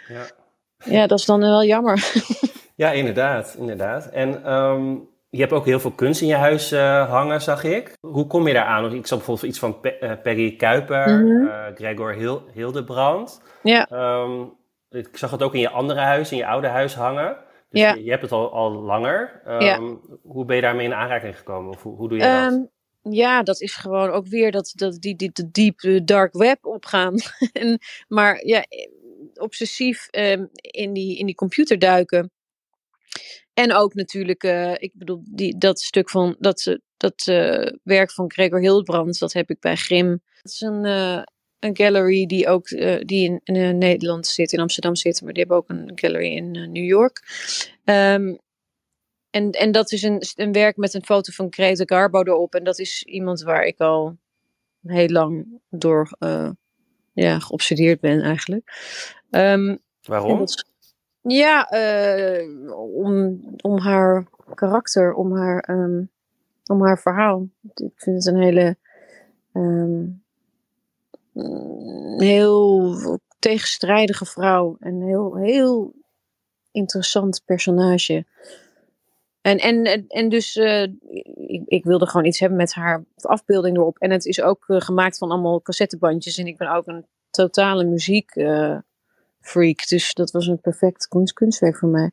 Ja. 0.07 0.37
Ja, 0.85 1.07
dat 1.07 1.19
is 1.19 1.25
dan 1.25 1.39
wel 1.39 1.63
jammer. 1.63 2.11
ja, 2.75 2.91
inderdaad, 2.91 3.55
inderdaad. 3.57 4.09
En 4.09 4.53
um, 4.53 5.07
je 5.29 5.39
hebt 5.39 5.51
ook 5.51 5.65
heel 5.65 5.79
veel 5.79 5.91
kunst 5.91 6.21
in 6.21 6.27
je 6.27 6.35
huis 6.35 6.71
uh, 6.71 7.09
hangen, 7.09 7.41
zag 7.41 7.63
ik. 7.63 7.97
Hoe 7.99 8.27
kom 8.27 8.47
je 8.47 8.53
daar 8.53 8.65
aan? 8.65 8.93
Ik 8.93 9.07
zag 9.07 9.17
bijvoorbeeld 9.17 9.47
iets 9.47 9.59
van 9.59 9.79
Pe 9.79 9.97
uh, 10.01 10.11
Perry 10.23 10.55
Kuiper, 10.55 11.09
mm 11.09 11.27
-hmm. 11.27 11.45
uh, 11.45 11.65
Gregor 11.75 12.13
Hil 12.13 12.43
Hildebrand. 12.53 13.41
Ja. 13.63 13.87
Um, 14.21 14.57
ik 14.89 15.17
zag 15.17 15.31
het 15.31 15.43
ook 15.43 15.53
in 15.53 15.59
je 15.59 15.69
andere 15.69 15.99
huis, 15.99 16.31
in 16.31 16.37
je 16.37 16.45
oude 16.45 16.67
huis 16.67 16.95
hangen. 16.95 17.37
Dus 17.69 17.81
ja. 17.81 17.93
je, 17.93 18.03
je, 18.03 18.09
hebt 18.09 18.21
het 18.21 18.31
al, 18.31 18.51
al 18.51 18.71
langer. 18.71 19.41
Um, 19.47 19.61
ja. 19.61 19.79
Hoe 20.23 20.45
ben 20.45 20.55
je 20.55 20.61
daarmee 20.61 20.85
in 20.85 20.93
aanraking 20.93 21.37
gekomen? 21.37 21.71
Of 21.71 21.83
hoe, 21.83 21.95
hoe 21.95 22.09
doe 22.09 22.17
je 22.17 22.23
dat? 22.23 22.67
Ja, 23.13 23.43
dat 23.43 23.61
is 23.61 23.75
gewoon 23.75 24.09
ook 24.09 24.27
weer 24.27 24.51
dat, 24.51 24.71
dat 24.75 25.01
die, 25.01 25.15
die, 25.15 25.31
die 25.31 25.75
deep 25.75 26.07
dark 26.07 26.33
web 26.33 26.65
opgaan. 26.65 27.15
en, 27.53 27.79
maar 28.07 28.45
ja, 28.45 28.65
obsessief 29.39 30.07
um, 30.11 30.49
in, 30.51 30.93
die, 30.93 31.17
in 31.17 31.25
die 31.25 31.35
computer 31.35 31.79
duiken. 31.79 32.31
En 33.53 33.73
ook 33.73 33.93
natuurlijk, 33.93 34.43
uh, 34.43 34.71
ik 34.71 34.91
bedoel, 34.93 35.21
die, 35.23 35.57
dat 35.57 35.79
stuk 35.79 36.09
van 36.09 36.35
dat, 36.39 36.77
dat 36.97 37.27
uh, 37.29 37.71
werk 37.83 38.11
van 38.11 38.31
Gregor 38.31 38.59
Hildebrandt, 38.59 39.19
dat 39.19 39.33
heb 39.33 39.49
ik 39.49 39.59
bij 39.59 39.75
Grim. 39.75 40.21
Dat 40.41 40.51
is 40.51 40.61
een, 40.61 40.85
uh, 40.85 41.23
een 41.59 41.77
gallery 41.77 42.25
die 42.25 42.47
ook 42.47 42.67
die 43.05 43.41
in, 43.43 43.77
Nederland 43.77 44.27
zit, 44.27 44.53
in 44.53 44.59
Amsterdam 44.59 44.95
zit, 44.95 45.21
maar 45.21 45.33
die 45.33 45.41
hebben 45.41 45.57
ook 45.57 45.69
een 45.69 45.91
gallery 45.95 46.35
in 46.35 46.51
New 46.51 46.85
York. 46.85 47.21
Um, 47.83 48.39
en, 49.29 49.51
en 49.51 49.71
dat 49.71 49.91
is 49.91 50.03
een, 50.03 50.21
een 50.35 50.51
werk 50.51 50.77
met 50.77 50.93
een 50.93 51.05
foto 51.05 51.31
van 51.31 51.47
Greta 51.49 51.83
Garbo 51.85 52.23
erop. 52.23 52.55
En 52.55 52.63
dat 52.63 52.79
is 52.79 53.03
iemand 53.03 53.41
waar 53.41 53.63
ik 53.63 53.79
al 53.79 54.17
heel 54.81 55.07
lang 55.07 55.61
door 55.69 56.17
ja, 57.13 57.39
geobsedeerd 57.39 57.99
ben 57.99 58.21
eigenlijk. 58.21 58.71
Um, 59.31 59.79
Waarom? 60.01 60.45
ja, 61.21 61.73
uh, 61.73 62.77
om, 62.77 63.39
om 63.61 63.79
haar 63.79 64.27
karakter, 64.53 65.13
om 65.13 65.35
haar, 65.37 65.69
um, 65.69 66.09
om 66.65 66.83
haar 66.83 66.99
verhaal. 66.99 67.47
Ik 67.73 67.91
vind 67.95 68.15
het 68.15 68.25
een 68.25 68.41
hele 68.41 68.77
um, 69.53 70.23
heel 72.17 73.19
tegenstrijdige 73.39 74.25
vrouw 74.25 74.77
en 74.79 75.01
heel, 75.01 75.35
heel 75.35 75.93
interessant 76.71 77.41
personage. 77.45 78.25
En, 79.41 79.57
en, 79.57 80.07
en 80.07 80.29
dus 80.29 80.55
uh, 80.55 80.81
ik, 81.47 81.61
ik, 81.65 81.83
wilde 81.83 82.07
gewoon 82.07 82.25
iets 82.25 82.39
hebben 82.39 82.57
met 82.57 82.73
haar 82.73 83.03
afbeelding 83.15 83.77
erop. 83.77 83.97
En 83.97 84.11
het 84.11 84.25
is 84.25 84.41
ook 84.41 84.65
uh, 84.67 84.81
gemaakt 84.81 85.17
van 85.17 85.31
allemaal 85.31 85.61
cassettebandjes. 85.61 86.37
En 86.37 86.47
ik 86.47 86.57
ben 86.57 86.71
ook 86.71 86.87
een 86.87 87.05
totale 87.29 87.83
muziek 87.83 88.35
uh, 88.35 88.77
freak. 89.49 89.87
Dus 89.87 90.13
dat 90.13 90.31
was 90.31 90.47
een 90.47 90.61
perfect 90.61 91.07
kunst, 91.07 91.33
kunstwerk 91.33 91.77
voor 91.77 91.89
mij. 91.89 92.11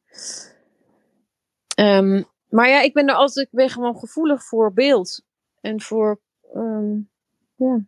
Um, 1.80 2.24
maar 2.48 2.68
ja, 2.68 2.82
ik 2.82 2.92
ben 2.92 3.08
er 3.08 3.14
altijd, 3.14 3.46
ik 3.46 3.52
ben 3.52 3.70
gewoon 3.70 3.98
gevoelig 3.98 4.44
voor 4.44 4.72
beeld. 4.72 5.22
En 5.60 5.80
voor, 5.80 6.20
um, 6.54 7.08
ja, 7.56 7.80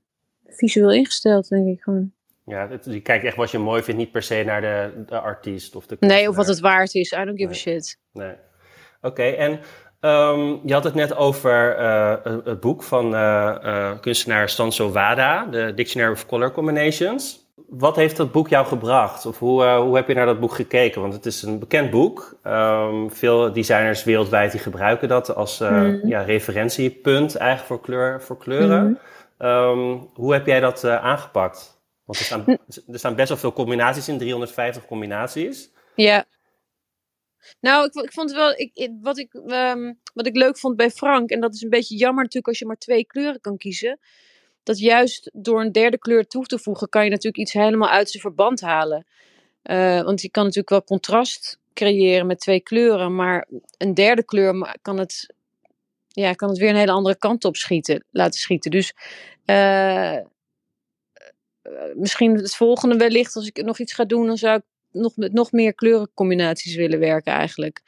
visueel 0.47 0.93
ingesteld, 0.93 1.49
denk 1.49 1.67
ik 1.67 1.83
gewoon. 1.83 2.13
Ja, 2.45 2.69
het, 2.69 2.85
je 2.85 3.01
kijkt 3.01 3.25
echt 3.25 3.37
wat 3.37 3.51
je 3.51 3.59
mooi 3.59 3.83
vindt, 3.83 4.01
niet 4.01 4.13
per 4.13 4.23
se 4.23 4.43
naar 4.47 4.61
de, 4.61 5.05
de 5.07 5.21
artiest 5.21 5.77
of 5.77 5.87
de 5.87 5.97
Nee, 6.01 6.29
of 6.29 6.37
wat 6.37 6.47
het 6.47 6.61
waard 6.61 6.95
is. 6.95 7.13
I 7.13 7.25
don't 7.25 7.39
give 7.39 7.51
a 7.51 7.55
shit. 7.55 7.99
Nee. 8.13 8.35
Oké, 9.01 9.23
en 9.23 9.53
um, 10.01 10.61
je 10.65 10.73
had 10.73 10.85
het 10.85 10.95
net 10.95 11.17
over 11.17 11.79
uh, 11.79 12.45
het 12.45 12.61
boek 12.61 12.83
van 12.83 13.15
uh, 13.15 13.57
uh, 13.63 14.01
kunstenaar 14.01 14.49
Stanso 14.49 14.91
Wada, 14.91 15.45
de 15.45 15.73
Dictionary 15.75 16.13
of 16.13 16.27
Color 16.27 16.53
Combinations. 16.53 17.48
Wat 17.69 17.97
heeft 17.97 18.17
dat 18.17 18.33
boek 18.33 18.49
jou 18.49 18.67
gebracht? 18.67 19.27
Of 19.27 19.39
hoe, 19.39 19.65
hoe 19.65 19.97
heb 19.97 20.09
je 20.09 20.15
naar 20.15 20.27
dat 20.27 20.41
boek 20.41 20.53
gekeken? 20.53 21.01
Want 21.01 21.13
het 21.13 21.27
is 21.27 21.43
een 21.43 21.59
bekend 21.59 21.91
boek. 21.91 22.39
Um, 22.45 23.13
veel 23.13 23.53
designers 23.53 24.05
wereldwijd 24.05 24.53
die 24.53 24.61
gebruiken 24.61 25.09
dat 25.09 25.35
als 25.35 25.59
mm. 25.59 26.01
ja, 26.05 26.23
referentiepunt 26.23 27.37
eigenlijk 27.37 27.69
voor, 27.69 27.81
kleur, 27.81 28.23
voor 28.23 28.39
kleuren. 28.39 28.99
Mm. 29.39 29.47
Um, 29.49 30.09
hoe 30.15 30.33
heb 30.33 30.47
jij 30.47 30.61
dat 30.61 30.85
aangepakt? 30.85 31.79
Want 32.05 32.19
er 32.19 32.25
staan, 32.25 32.45
er 32.93 32.99
staan 32.99 33.15
best 33.15 33.29
wel 33.29 33.39
veel 33.39 33.53
combinaties 33.53 34.09
in, 34.09 34.19
350 34.19 34.87
combinaties. 34.87 35.71
Ja. 35.95 36.25
Nou, 37.61 37.85
ik, 37.85 37.95
ik 37.95 38.13
vond 38.13 38.33
wel, 38.33 38.53
ik, 38.57 38.91
wat, 39.03 39.19
ik, 39.19 39.35
um, 39.35 40.01
wat 40.15 40.27
ik 40.27 40.37
leuk 40.37 40.59
vond 40.59 40.77
bij 40.77 40.91
Frank, 40.91 41.31
en 41.31 41.41
dat 41.41 41.55
is 41.55 41.63
een 41.63 41.71
beetje 41.71 41.97
jammer 41.97 42.23
natuurlijk 42.23 42.49
als 42.49 42.59
je 42.59 42.67
maar 42.67 42.77
twee 42.77 43.07
kleuren 43.07 43.41
kan 43.41 43.57
kiezen, 43.57 43.99
dat 44.69 44.79
juist 44.79 45.31
door 45.33 45.61
een 45.61 45.73
derde 45.73 45.99
kleur 45.99 46.27
toe 46.27 46.47
te 46.47 46.59
voegen, 46.59 46.89
kan 46.89 47.05
je 47.05 47.11
natuurlijk 47.11 47.37
iets 47.37 47.53
helemaal 47.53 47.89
uit 47.89 48.11
zijn 48.11 48.23
verband 48.23 48.61
halen. 48.61 49.07
Uh, 49.63 50.03
want 50.03 50.21
je 50.21 50.31
kan 50.31 50.43
natuurlijk 50.43 50.71
wel 50.71 50.85
contrast 50.85 51.59
creëren 51.75 52.27
met 52.27 52.41
twee 52.41 52.61
kleuren, 52.61 53.15
maar 53.15 53.47
een 53.77 53.95
derde 53.95 54.25
kleur 54.25 54.77
kan 54.83 54.99
het, 54.99 55.35
ja, 56.09 56.33
kan 56.33 56.49
het 56.49 56.59
weer 56.59 56.69
een 56.69 56.77
hele 56.77 56.93
andere 56.93 57.19
kant 57.19 57.45
op 57.45 57.57
schieten, 57.57 58.05
laten 58.11 58.41
schieten. 58.41 58.71
Dus 58.71 58.95
uh, 59.47 60.19
misschien 61.95 62.35
het 62.35 62.57
volgende 62.57 62.97
wellicht, 62.97 63.37
als 63.37 63.47
ik 63.47 63.63
nog 63.63 63.79
iets 63.79 63.93
ga 63.93 64.05
doen, 64.05 64.27
dan 64.27 64.37
zou 64.37 64.57
ik 64.57 64.65
nog 64.91 65.17
met 65.17 65.33
nog 65.33 65.53
meer 65.53 65.75
kleurencombinaties 65.75 66.75
willen 66.75 66.99
werken 66.99 67.33
eigenlijk. 67.33 67.83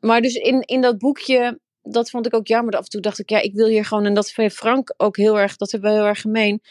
Maar 0.00 0.20
dus 0.20 0.34
in, 0.34 0.60
in 0.60 0.80
dat 0.80 0.98
boekje, 0.98 1.60
dat 1.92 2.10
vond 2.10 2.26
ik 2.26 2.34
ook 2.34 2.46
jammer. 2.46 2.74
Af 2.74 2.84
en 2.84 2.90
toe 2.90 3.00
dacht 3.00 3.18
ik, 3.18 3.30
ja, 3.30 3.40
ik 3.40 3.54
wil 3.54 3.66
hier 3.66 3.84
gewoon, 3.84 4.06
en 4.06 4.14
dat 4.14 4.30
vind 4.30 4.52
Frank 4.52 4.94
ook 4.96 5.16
heel 5.16 5.38
erg, 5.38 5.56
dat 5.56 5.70
hebben 5.70 5.90
we 5.90 5.96
heel 5.96 6.06
erg 6.06 6.20
gemeen. 6.20 6.62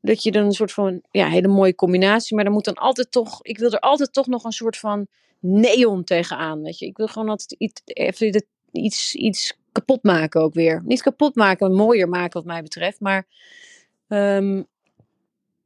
Dat 0.00 0.22
je 0.22 0.32
dan 0.32 0.44
een 0.44 0.52
soort 0.52 0.72
van, 0.72 1.02
ja, 1.10 1.28
hele 1.28 1.48
mooie 1.48 1.74
combinatie, 1.74 2.34
maar 2.34 2.44
dan 2.44 2.52
moet 2.52 2.64
dan 2.64 2.74
altijd 2.74 3.10
toch, 3.10 3.38
ik 3.42 3.58
wil 3.58 3.70
er 3.70 3.80
altijd 3.80 4.12
toch 4.12 4.26
nog 4.26 4.44
een 4.44 4.52
soort 4.52 4.76
van 4.76 5.06
neon 5.40 6.04
tegenaan, 6.04 6.62
weet 6.62 6.78
je. 6.78 6.86
Ik 6.86 6.96
wil 6.96 7.06
gewoon 7.06 7.28
altijd 7.28 7.52
iets, 7.52 7.82
even 7.84 8.44
iets, 8.72 9.14
iets 9.14 9.58
kapot 9.72 10.02
maken 10.02 10.40
ook 10.40 10.54
weer. 10.54 10.82
Niet 10.84 11.02
kapot 11.02 11.34
maken, 11.34 11.68
maar 11.68 11.76
mooier 11.76 12.08
maken 12.08 12.32
wat 12.32 12.44
mij 12.44 12.62
betreft, 12.62 13.00
maar 13.00 13.26
um, 14.08 14.66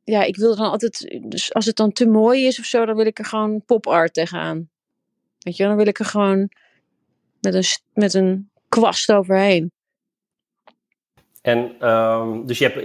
ja, 0.04 0.22
ik 0.22 0.36
wil 0.36 0.56
dan 0.56 0.70
altijd, 0.70 1.20
dus 1.28 1.54
als 1.54 1.66
het 1.66 1.76
dan 1.76 1.92
te 1.92 2.06
mooi 2.06 2.46
is 2.46 2.58
of 2.58 2.64
zo, 2.64 2.84
dan 2.84 2.96
wil 2.96 3.06
ik 3.06 3.18
er 3.18 3.24
gewoon 3.24 3.64
pop 3.64 3.86
art 3.86 4.14
tegenaan. 4.14 4.70
Weet 5.38 5.56
je, 5.56 5.64
dan 5.64 5.76
wil 5.76 5.86
ik 5.86 5.98
er 5.98 6.04
gewoon 6.04 6.50
met 7.40 7.54
een, 7.54 7.64
met 7.92 8.14
een 8.14 8.50
kwast 8.80 9.12
overheen. 9.12 9.70
En 11.42 11.88
um, 11.88 12.46
dus 12.46 12.58
je, 12.58 12.64
hebt, 12.64 12.82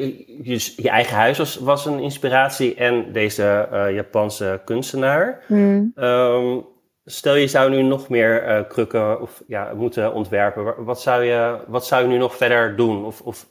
je, 0.48 0.74
je 0.84 0.90
eigen 0.90 1.16
huis 1.16 1.38
was, 1.38 1.56
was 1.56 1.86
een 1.86 2.00
inspiratie 2.00 2.76
en 2.76 3.12
deze 3.12 3.68
uh, 3.72 3.96
Japanse 3.96 4.62
kunstenaar. 4.66 5.44
Mm. 5.48 5.92
Um, 5.96 6.66
stel 7.06 7.36
je 7.36 7.48
zou 7.48 7.70
nu 7.70 7.82
nog 7.82 8.10
meer 8.10 8.48
uh, 8.48 8.68
krukken 8.68 9.22
of, 9.22 9.44
ja, 9.48 9.74
moeten 9.74 10.14
ontwerpen. 10.14 10.84
Wat 10.84 11.02
zou, 11.02 11.24
je, 11.24 11.64
wat 11.68 11.86
zou 11.86 12.02
je 12.02 12.08
nu 12.08 12.18
nog 12.18 12.36
verder 12.36 12.76
doen? 12.76 13.06
Of, 13.06 13.22
of 13.22 13.50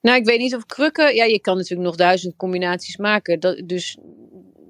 nou, 0.00 0.16
ik 0.16 0.24
weet 0.24 0.38
niet 0.38 0.54
of 0.54 0.66
krukken. 0.66 1.14
Ja, 1.14 1.24
je 1.24 1.40
kan 1.40 1.56
natuurlijk 1.56 1.88
nog 1.88 1.96
duizend 1.96 2.36
combinaties 2.36 2.96
maken. 2.96 3.40
Dat, 3.40 3.62
dus 3.64 3.98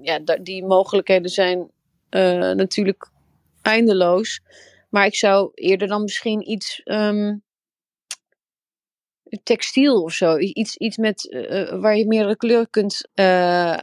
ja, 0.00 0.18
die 0.18 0.64
mogelijkheden 0.64 1.30
zijn 1.30 1.58
uh, 2.10 2.52
natuurlijk 2.52 3.10
eindeloos. 3.62 4.40
Maar 4.92 5.06
ik 5.06 5.14
zou 5.14 5.50
eerder 5.54 5.88
dan 5.88 6.02
misschien 6.02 6.50
iets. 6.50 6.80
Um, 6.84 7.42
textiel 9.42 10.02
of 10.02 10.12
zo. 10.12 10.38
Iets, 10.38 10.76
iets 10.76 10.96
met, 10.96 11.24
uh, 11.30 11.80
waar 11.80 11.96
je 11.96 12.06
meerdere 12.06 12.36
kleuren 12.36 12.70
kunt 12.70 13.08
uh, 13.14 13.78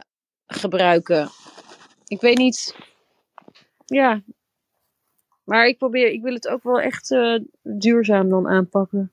gebruiken. 0.46 1.28
Ik 2.06 2.20
weet 2.20 2.38
niet. 2.38 2.76
Ja. 3.84 4.22
Maar 5.44 5.66
ik 5.66 5.78
probeer, 5.78 6.06
ik 6.06 6.22
wil 6.22 6.34
het 6.34 6.48
ook 6.48 6.62
wel 6.62 6.80
echt 6.80 7.16
duurzaam 7.62 8.28
dan 8.28 8.48
aanpakken. 8.48 9.12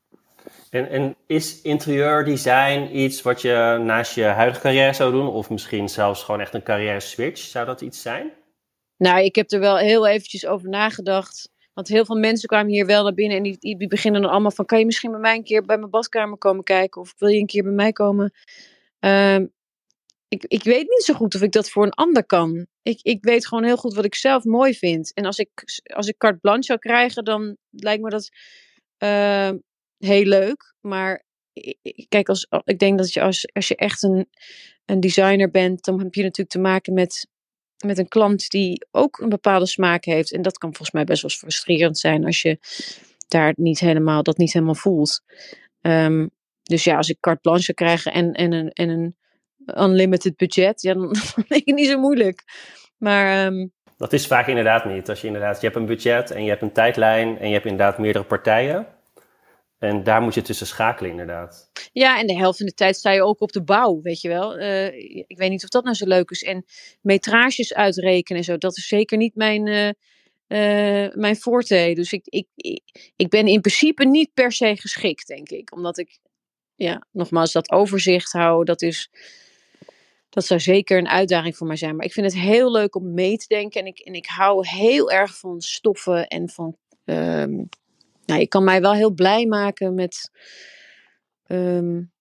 En, 0.69 0.89
en 0.89 1.15
is 1.27 1.61
interieurdesign 1.61 2.97
iets 2.97 3.21
wat 3.21 3.41
je 3.41 3.81
naast 3.83 4.15
je 4.15 4.23
huidige 4.23 4.61
carrière 4.61 4.93
zou 4.93 5.11
doen? 5.11 5.27
Of 5.27 5.49
misschien 5.49 5.89
zelfs 5.89 6.23
gewoon 6.23 6.41
echt 6.41 6.53
een 6.53 6.63
carrière 6.63 6.99
switch? 6.99 7.39
Zou 7.41 7.65
dat 7.65 7.81
iets 7.81 8.01
zijn? 8.01 8.33
Nou, 8.97 9.23
ik 9.23 9.35
heb 9.35 9.51
er 9.51 9.59
wel 9.59 9.77
heel 9.77 10.07
eventjes 10.07 10.45
over 10.45 10.69
nagedacht. 10.69 11.55
Want 11.77 11.89
heel 11.89 12.05
veel 12.05 12.15
mensen 12.15 12.47
kwamen 12.47 12.71
hier 12.71 12.85
wel 12.85 13.03
naar 13.03 13.13
binnen 13.13 13.37
en 13.37 13.43
die, 13.43 13.57
die 13.59 13.87
beginnen 13.87 14.21
dan 14.21 14.31
allemaal 14.31 14.51
van... 14.51 14.65
kan 14.65 14.79
je 14.79 14.85
misschien 14.85 15.11
bij 15.11 15.19
mij 15.19 15.35
een 15.35 15.43
keer 15.43 15.65
bij 15.65 15.77
mijn 15.77 15.89
badkamer 15.89 16.37
komen 16.37 16.63
kijken? 16.63 17.01
Of 17.01 17.13
wil 17.17 17.29
je 17.29 17.39
een 17.39 17.45
keer 17.45 17.63
bij 17.63 17.71
mij 17.71 17.91
komen? 17.91 18.33
Um, 18.99 19.53
ik, 20.27 20.43
ik 20.47 20.63
weet 20.63 20.89
niet 20.89 21.03
zo 21.03 21.13
goed 21.13 21.35
of 21.35 21.41
ik 21.41 21.51
dat 21.51 21.69
voor 21.69 21.83
een 21.83 21.93
ander 21.93 22.25
kan. 22.25 22.67
Ik, 22.81 22.99
ik 23.01 23.23
weet 23.23 23.47
gewoon 23.47 23.63
heel 23.63 23.77
goed 23.77 23.93
wat 23.93 24.05
ik 24.05 24.15
zelf 24.15 24.43
mooi 24.43 24.73
vind. 24.73 25.13
En 25.13 25.25
als 25.25 25.37
ik, 25.37 25.49
als 25.93 26.07
ik 26.07 26.17
carte 26.17 26.39
blanche 26.39 26.63
zou 26.63 26.79
krijgen, 26.79 27.23
dan 27.23 27.57
lijkt 27.69 28.03
me 28.03 28.09
dat... 28.09 28.29
Uh, 29.03 29.49
heel 29.97 30.25
leuk. 30.25 30.73
Maar 30.81 31.23
kijk, 32.07 32.29
als, 32.29 32.47
ik 32.63 32.79
denk 32.79 32.97
dat 32.97 33.13
je 33.13 33.21
als, 33.21 33.49
als 33.53 33.67
je 33.67 33.75
echt 33.75 34.03
een, 34.03 34.29
een 34.85 34.99
designer 34.99 35.51
bent, 35.51 35.83
dan 35.83 35.99
heb 35.99 36.13
je 36.13 36.23
natuurlijk 36.23 36.49
te 36.49 36.59
maken 36.59 36.93
met, 36.93 37.27
met 37.85 37.97
een 37.97 38.07
klant 38.07 38.49
die 38.49 38.85
ook 38.91 39.19
een 39.19 39.29
bepaalde 39.29 39.65
smaak 39.65 40.05
heeft. 40.05 40.31
En 40.31 40.41
dat 40.41 40.57
kan 40.57 40.69
volgens 40.69 40.91
mij 40.91 41.03
best 41.03 41.21
wel 41.21 41.31
frustrerend 41.31 41.97
zijn 41.97 42.25
als 42.25 42.41
je 42.41 42.59
daar 43.27 43.53
niet 43.55 43.79
helemaal, 43.79 44.23
dat 44.23 44.37
niet 44.37 44.53
helemaal 44.53 44.75
voelt. 44.75 45.23
Um, 45.81 46.29
dus 46.63 46.83
ja, 46.83 46.97
als 46.97 47.09
ik 47.09 47.19
carte 47.19 47.41
blanche 47.41 47.73
krijg 47.73 48.05
en, 48.05 48.33
en, 48.33 48.53
een, 48.53 48.71
en 48.71 48.89
een 48.89 49.15
unlimited 49.83 50.35
budget, 50.35 50.81
ja, 50.81 50.93
dan 50.93 51.15
vind 51.33 51.51
ik 51.51 51.65
het 51.65 51.75
niet 51.75 51.87
zo 51.87 51.99
moeilijk. 51.99 52.43
Maar 52.97 53.45
um, 53.45 53.71
dat 53.97 54.13
is 54.13 54.27
vaak 54.27 54.47
inderdaad 54.47 54.85
niet. 54.85 55.09
Als 55.09 55.21
je 55.21 55.27
inderdaad, 55.27 55.61
je 55.61 55.65
hebt 55.65 55.79
een 55.79 55.85
budget 55.85 56.31
en 56.31 56.43
je 56.43 56.49
hebt 56.49 56.61
een 56.61 56.71
tijdlijn 56.71 57.39
en 57.39 57.47
je 57.47 57.53
hebt 57.53 57.65
inderdaad 57.65 57.97
meerdere 57.97 58.25
partijen. 58.25 58.87
En 59.79 60.03
daar 60.03 60.21
moet 60.21 60.33
je 60.33 60.41
tussen 60.41 60.67
schakelen, 60.67 61.11
inderdaad. 61.11 61.71
Ja, 61.91 62.19
en 62.19 62.27
de 62.27 62.35
helft 62.35 62.57
van 62.57 62.65
de 62.65 62.73
tijd 62.73 62.95
sta 62.95 63.11
je 63.11 63.23
ook 63.23 63.41
op 63.41 63.51
de 63.51 63.63
bouw, 63.63 64.01
weet 64.01 64.21
je 64.21 64.27
wel. 64.27 64.59
Uh, 64.59 64.85
ik 65.27 65.37
weet 65.37 65.49
niet 65.49 65.63
of 65.63 65.69
dat 65.69 65.83
nou 65.83 65.95
zo 65.95 66.05
leuk 66.05 66.29
is. 66.29 66.43
En 66.43 66.65
metrages 67.01 67.73
uitrekenen 67.73 68.37
en 68.37 68.43
zo, 68.47 68.57
dat 68.57 68.77
is 68.77 68.87
zeker 68.87 69.17
niet 69.17 69.35
mijn, 69.35 69.67
uh, 69.67 71.13
mijn 71.13 71.35
forte. 71.35 71.91
Dus 71.93 72.13
ik, 72.13 72.25
ik, 72.25 72.47
ik 73.15 73.29
ben 73.29 73.47
in 73.47 73.61
principe 73.61 74.05
niet 74.05 74.33
per 74.33 74.51
se 74.51 74.75
geschikt, 74.75 75.27
denk 75.27 75.49
ik. 75.49 75.75
Omdat 75.75 75.97
ik, 75.97 76.19
ja, 76.75 77.05
nogmaals, 77.11 77.51
dat 77.51 77.71
overzicht 77.71 78.31
houden, 78.31 78.65
dat 78.65 78.81
is... 78.81 79.11
Dat 80.29 80.45
zou 80.45 80.59
zeker 80.59 80.97
een 80.97 81.07
uitdaging 81.07 81.57
voor 81.57 81.67
mij 81.67 81.75
zijn. 81.75 81.95
Maar 81.95 82.05
ik 82.05 82.13
vind 82.13 82.25
het 82.25 82.41
heel 82.41 82.71
leuk 82.71 82.95
om 82.95 83.13
mee 83.13 83.37
te 83.37 83.47
denken. 83.47 83.81
En 83.81 83.87
ik, 83.87 83.99
en 83.99 84.13
ik 84.13 84.25
hou 84.25 84.67
heel 84.67 85.11
erg 85.11 85.37
van 85.37 85.61
stoffen 85.61 86.27
en 86.27 86.49
van 86.49 86.77
um, 87.05 87.69
nou, 88.27 88.41
ik 88.41 88.49
kan 88.49 88.63
mij 88.63 88.81
wel 88.81 88.93
heel 88.93 89.11
blij 89.11 89.45
maken 89.45 89.93
met, 89.93 90.31
um, 91.47 92.11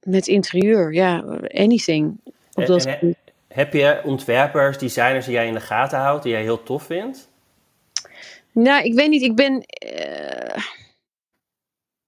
met 0.00 0.26
interieur. 0.26 0.94
Ja, 0.94 1.18
anything. 1.54 2.20
Op 2.52 2.66
dat 2.66 2.84
en, 2.84 3.16
heb 3.48 3.72
je 3.72 4.00
ontwerpers, 4.04 4.78
designers 4.78 5.24
die 5.24 5.34
jij 5.34 5.46
in 5.46 5.54
de 5.54 5.60
gaten 5.60 5.98
houdt, 5.98 6.22
die 6.22 6.32
jij 6.32 6.42
heel 6.42 6.62
tof 6.62 6.82
vindt? 6.82 7.30
Nou, 8.52 8.84
ik 8.84 8.94
weet 8.94 9.08
niet. 9.10 9.22
Ik 9.22 9.34
ben. 9.34 9.64
Uh, 9.84 10.64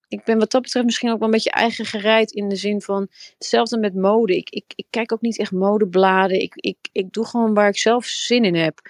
ik 0.08 0.24
ben 0.24 0.38
wat 0.38 0.50
dat 0.50 0.62
betreft 0.62 0.86
misschien 0.86 1.10
ook 1.10 1.18
wel 1.18 1.26
een 1.26 1.34
beetje 1.34 1.50
eigen 1.50 1.84
gereid 1.84 2.30
in 2.30 2.48
de 2.48 2.56
zin 2.56 2.80
van 2.80 3.08
hetzelfde 3.38 3.78
met 3.78 3.94
mode. 3.94 4.36
Ik, 4.36 4.50
ik, 4.50 4.64
ik 4.74 4.86
kijk 4.90 5.12
ook 5.12 5.20
niet 5.20 5.38
echt 5.38 5.52
modebladen. 5.52 6.40
Ik, 6.40 6.54
ik, 6.54 6.76
ik 6.92 7.12
doe 7.12 7.26
gewoon 7.26 7.54
waar 7.54 7.68
ik 7.68 7.78
zelf 7.78 8.04
zin 8.04 8.44
in 8.44 8.54
heb. 8.54 8.80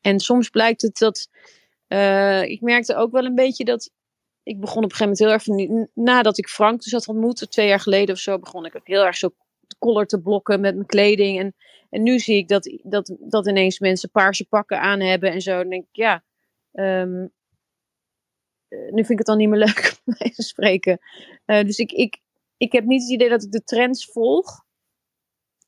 En 0.00 0.20
soms 0.20 0.48
blijkt 0.48 0.82
het 0.82 0.98
dat. 0.98 1.28
Uh, 1.88 2.42
ik 2.42 2.60
merkte 2.60 2.96
ook 2.96 3.12
wel 3.12 3.24
een 3.24 3.34
beetje 3.34 3.64
dat 3.64 3.90
ik 4.50 4.60
begon 4.60 4.84
op 4.84 4.90
een 4.90 4.96
gegeven 4.96 5.26
moment 5.26 5.46
heel 5.46 5.56
erg 5.58 5.68
van, 5.68 5.88
nadat 6.04 6.38
ik 6.38 6.48
Frank 6.48 6.82
dus 6.82 6.92
had 6.92 7.08
ontmoet, 7.08 7.50
twee 7.50 7.68
jaar 7.68 7.80
geleden 7.80 8.14
of 8.14 8.20
zo, 8.20 8.38
begon 8.38 8.66
ik 8.66 8.76
ook 8.76 8.86
heel 8.86 9.04
erg 9.04 9.16
zo 9.16 9.30
collar 9.78 10.06
te 10.06 10.20
blokken 10.20 10.60
met 10.60 10.74
mijn 10.74 10.86
kleding. 10.86 11.38
En, 11.38 11.54
En 11.90 12.02
nu 12.02 12.18
zie 12.18 12.36
ik 12.36 12.48
dat, 12.48 12.78
dat, 12.82 13.16
dat 13.20 13.46
ineens 13.46 13.78
mensen 13.78 14.10
paarse 14.10 14.48
pakken 14.48 14.80
aan 14.80 15.00
hebben 15.00 15.32
en 15.32 15.40
zo. 15.40 15.56
Dan 15.56 15.68
denk 15.68 15.82
ik, 15.82 15.96
ja, 15.96 16.24
ehm, 16.72 17.26
eh, 18.68 18.90
nu 18.90 19.04
vind 19.04 19.10
ik 19.10 19.18
het 19.18 19.26
dan 19.26 19.36
niet 19.36 19.48
meer 19.48 19.58
leuk 19.58 19.96
om 20.04 20.14
mee 20.18 20.32
te 20.32 20.42
spreken. 20.42 20.98
Uh, 21.46 21.62
dus 21.62 21.78
ik, 21.78 21.92
ik, 21.92 22.20
ik 22.56 22.72
heb 22.72 22.84
niet 22.84 23.02
het 23.02 23.10
idee 23.10 23.28
dat 23.28 23.42
ik 23.42 23.52
de 23.52 23.64
trends 23.64 24.06
volg. 24.06 24.64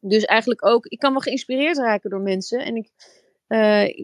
Dus 0.00 0.24
eigenlijk 0.24 0.66
ook, 0.66 0.86
ik 0.86 0.98
kan 0.98 1.12
wel 1.12 1.20
geïnspireerd 1.20 1.76
raken 1.76 2.10
door 2.10 2.20
mensen. 2.20 2.64
En 2.64 2.76
ik, 2.76 2.90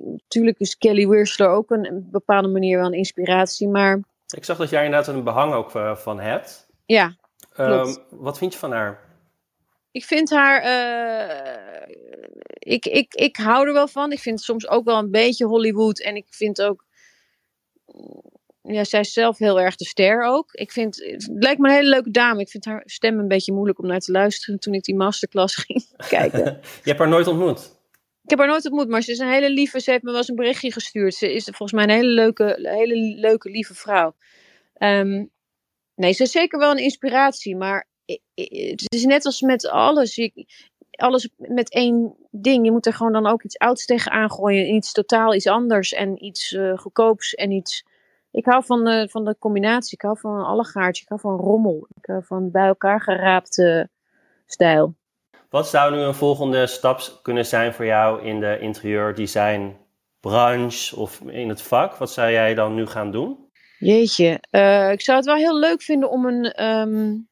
natuurlijk 0.05 0.59
is 0.59 0.79
Kelly 0.79 1.07
Wearsler 1.07 1.49
ook 1.49 1.71
een, 1.71 1.87
een, 1.87 2.09
bepaalde 2.11 2.49
manier 2.49 2.79
wel 2.79 2.87
een 2.87 2.93
inspiratie, 2.93 3.69
maar... 3.69 4.17
Ik 4.37 4.45
zag 4.45 4.57
dat 4.57 4.71
jij 4.71 4.85
inderdaad 4.85 5.15
een 5.15 5.25
behang 5.25 5.53
ook 5.53 5.71
van 5.99 6.21
hebt. 6.21 6.67
Ja, 6.87 7.17
um, 7.59 7.97
Wat 8.11 8.39
vind 8.39 8.53
je 8.53 8.59
van 8.59 8.73
haar? 8.73 9.07
Ik 9.91 10.05
vind 10.05 10.31
haar. 10.31 10.65
Uh, 10.65 11.95
ik, 12.53 12.87
ik, 12.87 13.15
ik 13.15 13.37
hou 13.37 13.67
er 13.67 13.73
wel 13.73 13.89
van. 13.89 14.13
Ik 14.13 14.19
vind 14.19 14.41
soms 14.41 14.69
ook 14.69 14.85
wel 14.85 14.99
een 14.99 15.11
beetje 15.11 15.47
Hollywood. 15.47 16.01
En 16.01 16.17
ik 16.17 16.27
vind 16.31 16.63
ook. 16.63 16.87
Ja, 18.63 18.85
zij 18.85 19.01
is 19.01 19.13
zelf 19.13 19.39
heel 19.39 19.61
erg 19.61 19.77
de 19.77 19.85
ster 19.85 20.25
ook. 20.25 20.53
Ik 20.53 20.73
vind, 20.73 20.97
het 20.97 21.29
lijkt 21.33 21.61
me 21.61 21.69
een 21.69 21.75
hele 21.75 21.89
leuke 21.89 22.11
dame. 22.11 22.41
Ik 22.41 22.49
vind 22.49 22.65
haar 22.65 22.83
stem 22.85 23.19
een 23.19 23.29
beetje 23.29 23.53
moeilijk 23.53 23.79
om 23.79 23.87
naar 23.87 24.01
te 24.01 24.13
luisteren 24.13 24.59
toen 24.59 24.75
ik 24.75 24.83
die 24.83 24.97
masterclass 24.97 25.57
ging 25.65 25.85
kijken. 26.09 26.45
Je 26.83 26.89
hebt 26.89 26.99
haar 26.99 27.09
nooit 27.09 27.27
ontmoet? 27.27 27.78
Ik 28.29 28.37
heb 28.37 28.43
haar 28.43 28.53
nooit 28.53 28.67
ontmoet, 28.67 28.89
maar 28.89 29.03
ze 29.03 29.11
is 29.11 29.19
een 29.19 29.29
hele 29.29 29.51
lieve. 29.51 29.81
Ze 29.81 29.91
heeft 29.91 30.03
me 30.03 30.11
wel 30.11 30.19
eens 30.19 30.29
een 30.29 30.35
berichtje 30.35 30.73
gestuurd. 30.73 31.15
Ze 31.15 31.35
is 31.35 31.45
volgens 31.45 31.73
mij 31.73 31.85
een 31.85 31.91
hele 31.91 32.09
leuke, 32.09 32.59
hele 32.63 32.95
leuke 32.97 33.51
lieve 33.51 33.75
vrouw. 33.75 34.15
Um, 34.79 35.31
nee, 35.95 36.13
ze 36.13 36.23
is 36.23 36.31
zeker 36.31 36.59
wel 36.59 36.71
een 36.71 36.83
inspiratie, 36.83 37.57
maar 37.57 37.89
het 38.35 38.85
is 38.95 39.05
net 39.05 39.25
als 39.25 39.41
met 39.41 39.69
alles. 39.69 40.31
alles 40.91 41.29
met 41.37 41.71
één 41.71 42.17
ding. 42.31 42.65
Je 42.65 42.71
moet 42.71 42.87
er 42.87 42.95
gewoon 42.95 43.13
dan 43.13 43.27
ook 43.27 43.43
iets 43.43 43.59
ouds 43.59 43.85
tegen 43.85 44.13
aangooien. 44.13 44.75
Iets 44.75 44.93
totaal 44.93 45.35
iets 45.35 45.47
anders. 45.47 45.93
En 45.93 46.25
iets 46.25 46.53
uh, 46.53 46.79
goedkoops 46.79 47.35
en 47.35 47.51
iets... 47.51 47.85
Ik 48.31 48.45
hou 48.45 48.65
van 48.65 48.85
de, 48.85 49.09
van 49.11 49.25
de 49.25 49.37
combinatie. 49.39 49.95
Ik 49.95 50.03
hou 50.03 50.19
van 50.19 50.39
een 50.39 50.45
allegaartje. 50.45 51.03
Ik 51.03 51.09
hou 51.09 51.21
van 51.21 51.37
rommel. 51.37 51.89
Ik 51.95 52.07
hou 52.07 52.25
van 52.25 52.51
bij 52.51 52.67
elkaar 52.67 53.01
geraapte 53.01 53.89
stijl. 54.47 54.98
Wat 55.49 55.69
zou 55.69 55.95
nu 55.95 56.01
een 56.01 56.15
volgende 56.15 56.67
stap 56.67 57.19
kunnen 57.23 57.47
zijn 57.47 57.75
voor 57.75 57.85
jou 57.85 58.23
in 58.23 58.41
de 58.41 58.59
interieurdesign 58.61 59.77
branche 60.21 60.97
of 60.97 61.21
in 61.21 61.49
het 61.49 61.63
vak? 61.63 61.97
Wat 61.97 62.13
zou 62.13 62.31
jij 62.31 62.55
dan 62.55 62.75
nu 62.75 62.87
gaan 62.87 63.11
doen? 63.11 63.47
Jeetje, 63.79 64.43
uh, 64.51 64.91
ik 64.91 65.01
zou 65.01 65.17
het 65.17 65.27
wel 65.27 65.37
heel 65.37 65.59
leuk 65.59 65.83
vinden 65.83 66.11
om 66.11 66.27
een, 66.27 66.65
um, 66.65 67.29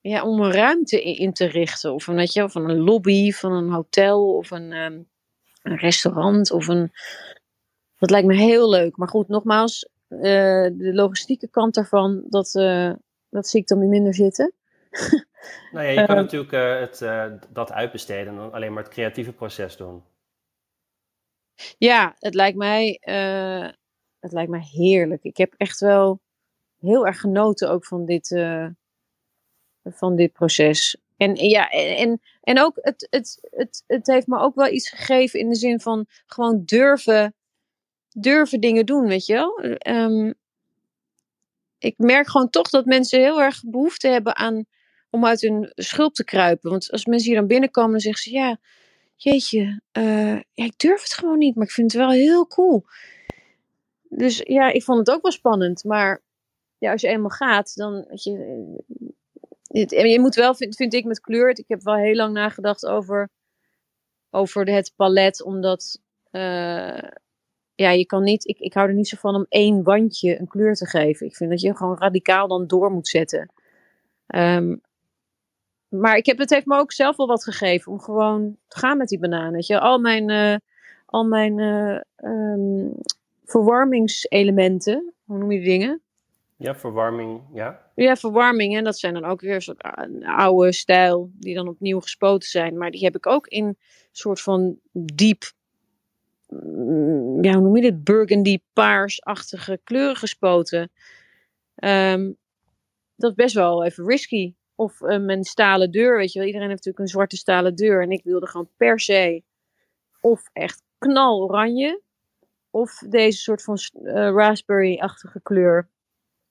ja, 0.00 0.24
om 0.24 0.40
een 0.40 0.52
ruimte 0.52 1.02
in 1.02 1.32
te 1.32 1.46
richten. 1.46 1.94
Of 1.94 2.06
een, 2.06 2.28
je, 2.32 2.50
van 2.50 2.70
een 2.70 2.78
lobby 2.78 3.32
van 3.32 3.52
een 3.52 3.70
hotel 3.70 4.36
of 4.36 4.50
een, 4.50 4.72
um, 4.72 5.08
een 5.62 5.76
restaurant. 5.76 6.50
Of 6.50 6.68
een... 6.68 6.92
Dat 7.98 8.10
lijkt 8.10 8.26
me 8.26 8.34
heel 8.34 8.68
leuk. 8.68 8.96
Maar 8.96 9.08
goed, 9.08 9.28
nogmaals, 9.28 9.88
uh, 10.08 10.20
de 10.72 10.90
logistieke 10.94 11.48
kant 11.48 11.74
daarvan, 11.74 12.24
dat, 12.28 12.54
uh, 12.54 12.92
dat 13.30 13.48
zie 13.48 13.60
ik 13.60 13.66
dan 13.66 13.78
weer 13.78 13.88
minder 13.88 14.14
zitten. 14.14 14.52
nou 15.72 15.86
ja, 15.86 16.00
je 16.00 16.06
kan 16.06 16.16
natuurlijk 16.16 16.52
het, 16.80 16.98
dat 17.48 17.72
uitbesteden 17.72 18.38
en 18.38 18.52
alleen 18.52 18.72
maar 18.72 18.82
het 18.82 18.92
creatieve 18.92 19.32
proces 19.32 19.76
doen. 19.76 20.02
Ja, 21.78 22.14
het 22.18 22.34
lijkt 22.34 22.56
mij 22.56 23.00
het 24.20 24.32
lijkt 24.32 24.50
me 24.50 24.58
heerlijk. 24.58 25.22
Ik 25.22 25.36
heb 25.36 25.54
echt 25.56 25.80
wel 25.80 26.20
heel 26.78 27.06
erg 27.06 27.20
genoten 27.20 27.70
ook 27.70 27.84
van 27.84 28.04
dit, 28.04 28.30
uh, 28.30 28.66
van 29.84 30.16
dit 30.16 30.32
proces. 30.32 30.96
En 31.16 31.34
ja, 31.34 31.70
en, 31.70 32.20
en 32.40 32.60
ook 32.60 32.78
het, 32.80 33.06
het, 33.10 33.48
het, 33.50 33.84
het 33.86 34.06
heeft 34.06 34.26
me 34.26 34.38
ook 34.38 34.54
wel 34.54 34.68
iets 34.68 34.90
gegeven 34.90 35.40
in 35.40 35.48
de 35.48 35.54
zin 35.54 35.80
van 35.80 36.06
gewoon 36.26 36.62
durven, 36.64 37.34
durven 38.08 38.60
dingen 38.60 38.86
doen, 38.86 39.06
weet 39.06 39.26
je 39.26 39.34
wel. 39.34 39.64
Um, 39.96 40.34
ik 41.78 41.94
merk 41.98 42.28
gewoon 42.28 42.50
toch 42.50 42.70
dat 42.70 42.84
mensen 42.84 43.20
heel 43.20 43.42
erg 43.42 43.62
behoefte 43.66 44.08
hebben 44.08 44.36
aan 44.36 44.64
om 45.10 45.26
uit 45.26 45.40
hun 45.40 45.72
schulp 45.74 46.14
te 46.14 46.24
kruipen. 46.24 46.70
Want 46.70 46.90
als 46.90 47.06
mensen 47.06 47.28
hier 47.28 47.38
dan 47.38 47.48
binnenkomen, 47.48 47.90
dan 47.90 48.00
zeggen 48.00 48.22
ze 48.22 48.32
ja, 48.32 48.58
jeetje, 49.16 49.80
uh, 49.92 50.40
ik 50.54 50.78
durf 50.78 51.02
het 51.02 51.14
gewoon 51.14 51.38
niet, 51.38 51.54
maar 51.54 51.66
ik 51.66 51.72
vind 51.72 51.92
het 51.92 52.00
wel 52.00 52.10
heel 52.10 52.46
cool. 52.46 52.84
Dus 54.08 54.40
ja, 54.44 54.70
ik 54.70 54.82
vond 54.82 54.98
het 54.98 55.10
ook 55.10 55.22
wel 55.22 55.32
spannend. 55.32 55.84
Maar 55.84 56.22
ja, 56.78 56.92
als 56.92 57.00
je 57.00 57.08
eenmaal 57.08 57.30
gaat, 57.30 57.76
dan. 57.76 58.04
Weet 59.68 59.90
je, 59.90 60.08
je 60.08 60.20
moet 60.20 60.34
wel, 60.34 60.54
vind, 60.54 60.92
ik 60.94 61.04
met 61.04 61.20
kleur. 61.20 61.48
Ik 61.48 61.64
heb 61.68 61.82
wel 61.82 61.96
heel 61.96 62.14
lang 62.14 62.32
nagedacht 62.32 62.86
over, 62.86 63.28
over 64.30 64.70
het 64.70 64.92
palet. 64.96 65.42
Omdat. 65.42 66.00
Uh, 66.32 67.02
ja, 67.74 67.90
je 67.90 68.06
kan 68.06 68.22
niet. 68.22 68.46
Ik, 68.46 68.58
ik 68.58 68.74
hou 68.74 68.88
er 68.88 68.94
niet 68.94 69.08
zo 69.08 69.16
van 69.16 69.34
om 69.34 69.46
één 69.48 69.82
wandje 69.82 70.40
een 70.40 70.48
kleur 70.48 70.74
te 70.74 70.86
geven. 70.86 71.26
Ik 71.26 71.36
vind 71.36 71.50
dat 71.50 71.60
je 71.60 71.76
gewoon 71.76 71.98
radicaal 71.98 72.48
dan 72.48 72.66
door 72.66 72.90
moet 72.90 73.08
zetten. 73.08 73.52
Um, 74.26 74.80
maar 75.88 76.16
ik 76.16 76.26
heb, 76.26 76.38
het 76.38 76.50
heeft 76.50 76.66
me 76.66 76.78
ook 76.78 76.92
zelf 76.92 77.16
wel 77.16 77.26
wat 77.26 77.44
gegeven 77.44 77.92
om 77.92 78.00
gewoon 78.00 78.56
te 78.68 78.78
gaan 78.78 78.98
met 78.98 79.08
die 79.08 79.18
bananen. 79.18 79.52
Weet 79.52 79.66
je, 79.66 79.80
al 79.80 79.98
mijn, 79.98 80.28
uh, 80.28 80.56
al 81.06 81.24
mijn 81.24 81.58
uh, 81.58 82.00
um, 82.16 82.94
verwarmingselementen. 83.44 85.12
Hoe 85.24 85.38
noem 85.38 85.52
je 85.52 85.58
die 85.58 85.68
dingen? 85.68 86.02
Ja, 86.56 86.74
verwarming, 86.74 87.40
ja. 87.52 87.90
Ja, 87.94 88.16
verwarming. 88.16 88.76
En 88.76 88.84
dat 88.84 88.98
zijn 88.98 89.14
dan 89.14 89.24
ook 89.24 89.40
weer 89.40 89.54
een 89.54 89.62
soort 89.62 89.82
oude 90.22 90.72
stijl, 90.72 91.30
die 91.34 91.54
dan 91.54 91.68
opnieuw 91.68 92.00
gespoten 92.00 92.48
zijn. 92.48 92.78
Maar 92.78 92.90
die 92.90 93.04
heb 93.04 93.16
ik 93.16 93.26
ook 93.26 93.46
in 93.46 93.64
een 93.64 93.78
soort 94.12 94.40
van 94.40 94.78
diep, 94.92 95.52
mm, 96.48 97.44
ja, 97.44 97.52
hoe 97.52 97.62
noem 97.62 97.76
je 97.76 97.82
dit? 97.82 98.04
Burgundy 98.04 98.58
paarsachtige 98.72 99.80
kleuren 99.84 100.16
gespoten. 100.16 100.90
Um, 101.74 102.36
dat 103.16 103.30
is 103.30 103.36
best 103.36 103.54
wel 103.54 103.84
even 103.84 104.06
risky. 104.06 104.54
Of 104.78 105.00
uh, 105.00 105.18
mijn 105.18 105.44
stalen 105.44 105.90
deur, 105.90 106.16
weet 106.16 106.32
je 106.32 106.38
wel. 106.38 106.48
Iedereen 106.48 106.68
heeft 106.68 106.84
natuurlijk 106.84 107.04
een 107.04 107.18
zwarte 107.18 107.36
stalen 107.36 107.74
deur. 107.74 108.02
En 108.02 108.10
ik 108.10 108.24
wilde 108.24 108.46
gewoon 108.46 108.70
per 108.76 109.00
se 109.00 109.42
of 110.20 110.42
echt 110.52 110.82
knal 110.98 111.42
oranje 111.42 112.00
of 112.70 112.98
deze 113.08 113.38
soort 113.38 113.62
van 113.62 113.78
uh, 114.02 114.12
raspberry-achtige 114.12 115.40
kleur. 115.42 115.88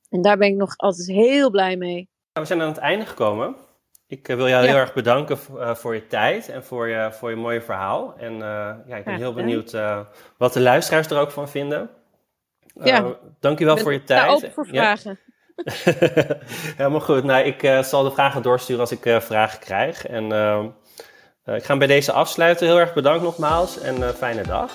En 0.10 0.22
daar 0.22 0.38
ben 0.38 0.48
ik 0.48 0.56
nog 0.56 0.78
altijd 0.78 1.08
heel 1.08 1.50
blij 1.50 1.78
mee. 1.78 1.96
Nou, 1.96 2.08
we 2.34 2.46
zijn 2.46 2.62
aan 2.62 2.68
het 2.68 2.78
einde 2.78 3.06
gekomen. 3.06 3.56
Ik 4.08 4.28
uh, 4.28 4.36
wil 4.36 4.48
jou 4.48 4.66
heel 4.66 4.76
erg 4.76 4.94
bedanken 4.94 5.38
voor 5.78 5.96
je 5.96 6.08
tijd 6.08 6.50
en 6.50 6.64
voor 6.64 6.88
je, 6.88 7.10
voor 7.12 7.30
je 7.30 7.36
mooie 7.36 7.62
verhaal. 7.62 8.18
En 8.18 8.38
ja, 8.88 8.96
ik 8.98 9.04
ben 9.04 9.16
heel 9.16 9.34
benieuwd 9.34 9.72
wat 10.38 10.54
de 10.54 10.62
luisteraars 10.62 11.08
er 11.08 11.20
ook 11.20 11.32
van 11.32 11.50
vinden. 11.50 11.90
ja. 12.84 13.18
Dankjewel 13.40 13.78
voor 13.78 13.94
je 13.94 14.04
tijd. 14.04 14.30
Open 14.30 14.52
voor 14.52 14.66
vragen. 14.66 15.20
Helemaal 16.78 17.00
goed. 17.00 17.24
Nou, 17.24 17.46
ik 17.46 17.84
zal 17.84 18.04
de 18.04 18.12
vragen 18.12 18.42
doorsturen 18.42 18.82
als 18.82 18.92
ik 18.92 19.22
vragen 19.22 19.60
krijg. 19.60 20.08
En 20.08 20.26
ik 21.46 21.64
ga 21.64 21.78
bij 21.78 21.88
deze 21.88 22.12
afsluiten. 22.12 22.68
Heel 22.68 22.80
erg 22.80 22.94
bedankt 22.94 23.24
nogmaals 23.24 23.80
en 23.80 24.16
fijne 24.16 24.44
dag. 24.44 24.72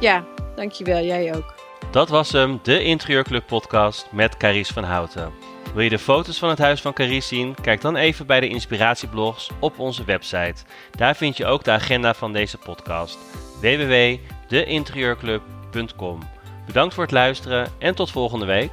Ja, 0.00 0.24
Dankjewel, 0.56 1.02
jij 1.02 1.34
ook. 1.34 1.54
Dat 1.90 2.08
was 2.08 2.32
hem, 2.32 2.58
de 2.62 2.82
Interieurclub 2.82 3.46
podcast 3.46 4.08
met 4.12 4.36
Caries 4.36 4.68
van 4.68 4.84
Houten. 4.84 5.32
Wil 5.74 5.82
je 5.82 5.90
de 5.90 5.98
foto's 5.98 6.38
van 6.38 6.48
het 6.48 6.58
huis 6.58 6.80
van 6.80 6.92
Caries 6.92 7.28
zien? 7.28 7.54
Kijk 7.62 7.80
dan 7.80 7.96
even 7.96 8.26
bij 8.26 8.40
de 8.40 8.48
inspiratieblogs 8.48 9.50
op 9.60 9.78
onze 9.78 10.04
website. 10.04 10.64
Daar 10.90 11.16
vind 11.16 11.36
je 11.36 11.46
ook 11.46 11.64
de 11.64 11.70
agenda 11.70 12.14
van 12.14 12.32
deze 12.32 12.58
podcast. 12.58 13.18
www.deinterieurclub.com 13.60 16.18
Bedankt 16.66 16.94
voor 16.94 17.02
het 17.02 17.12
luisteren 17.12 17.68
en 17.78 17.94
tot 17.94 18.10
volgende 18.10 18.46
week. 18.46 18.70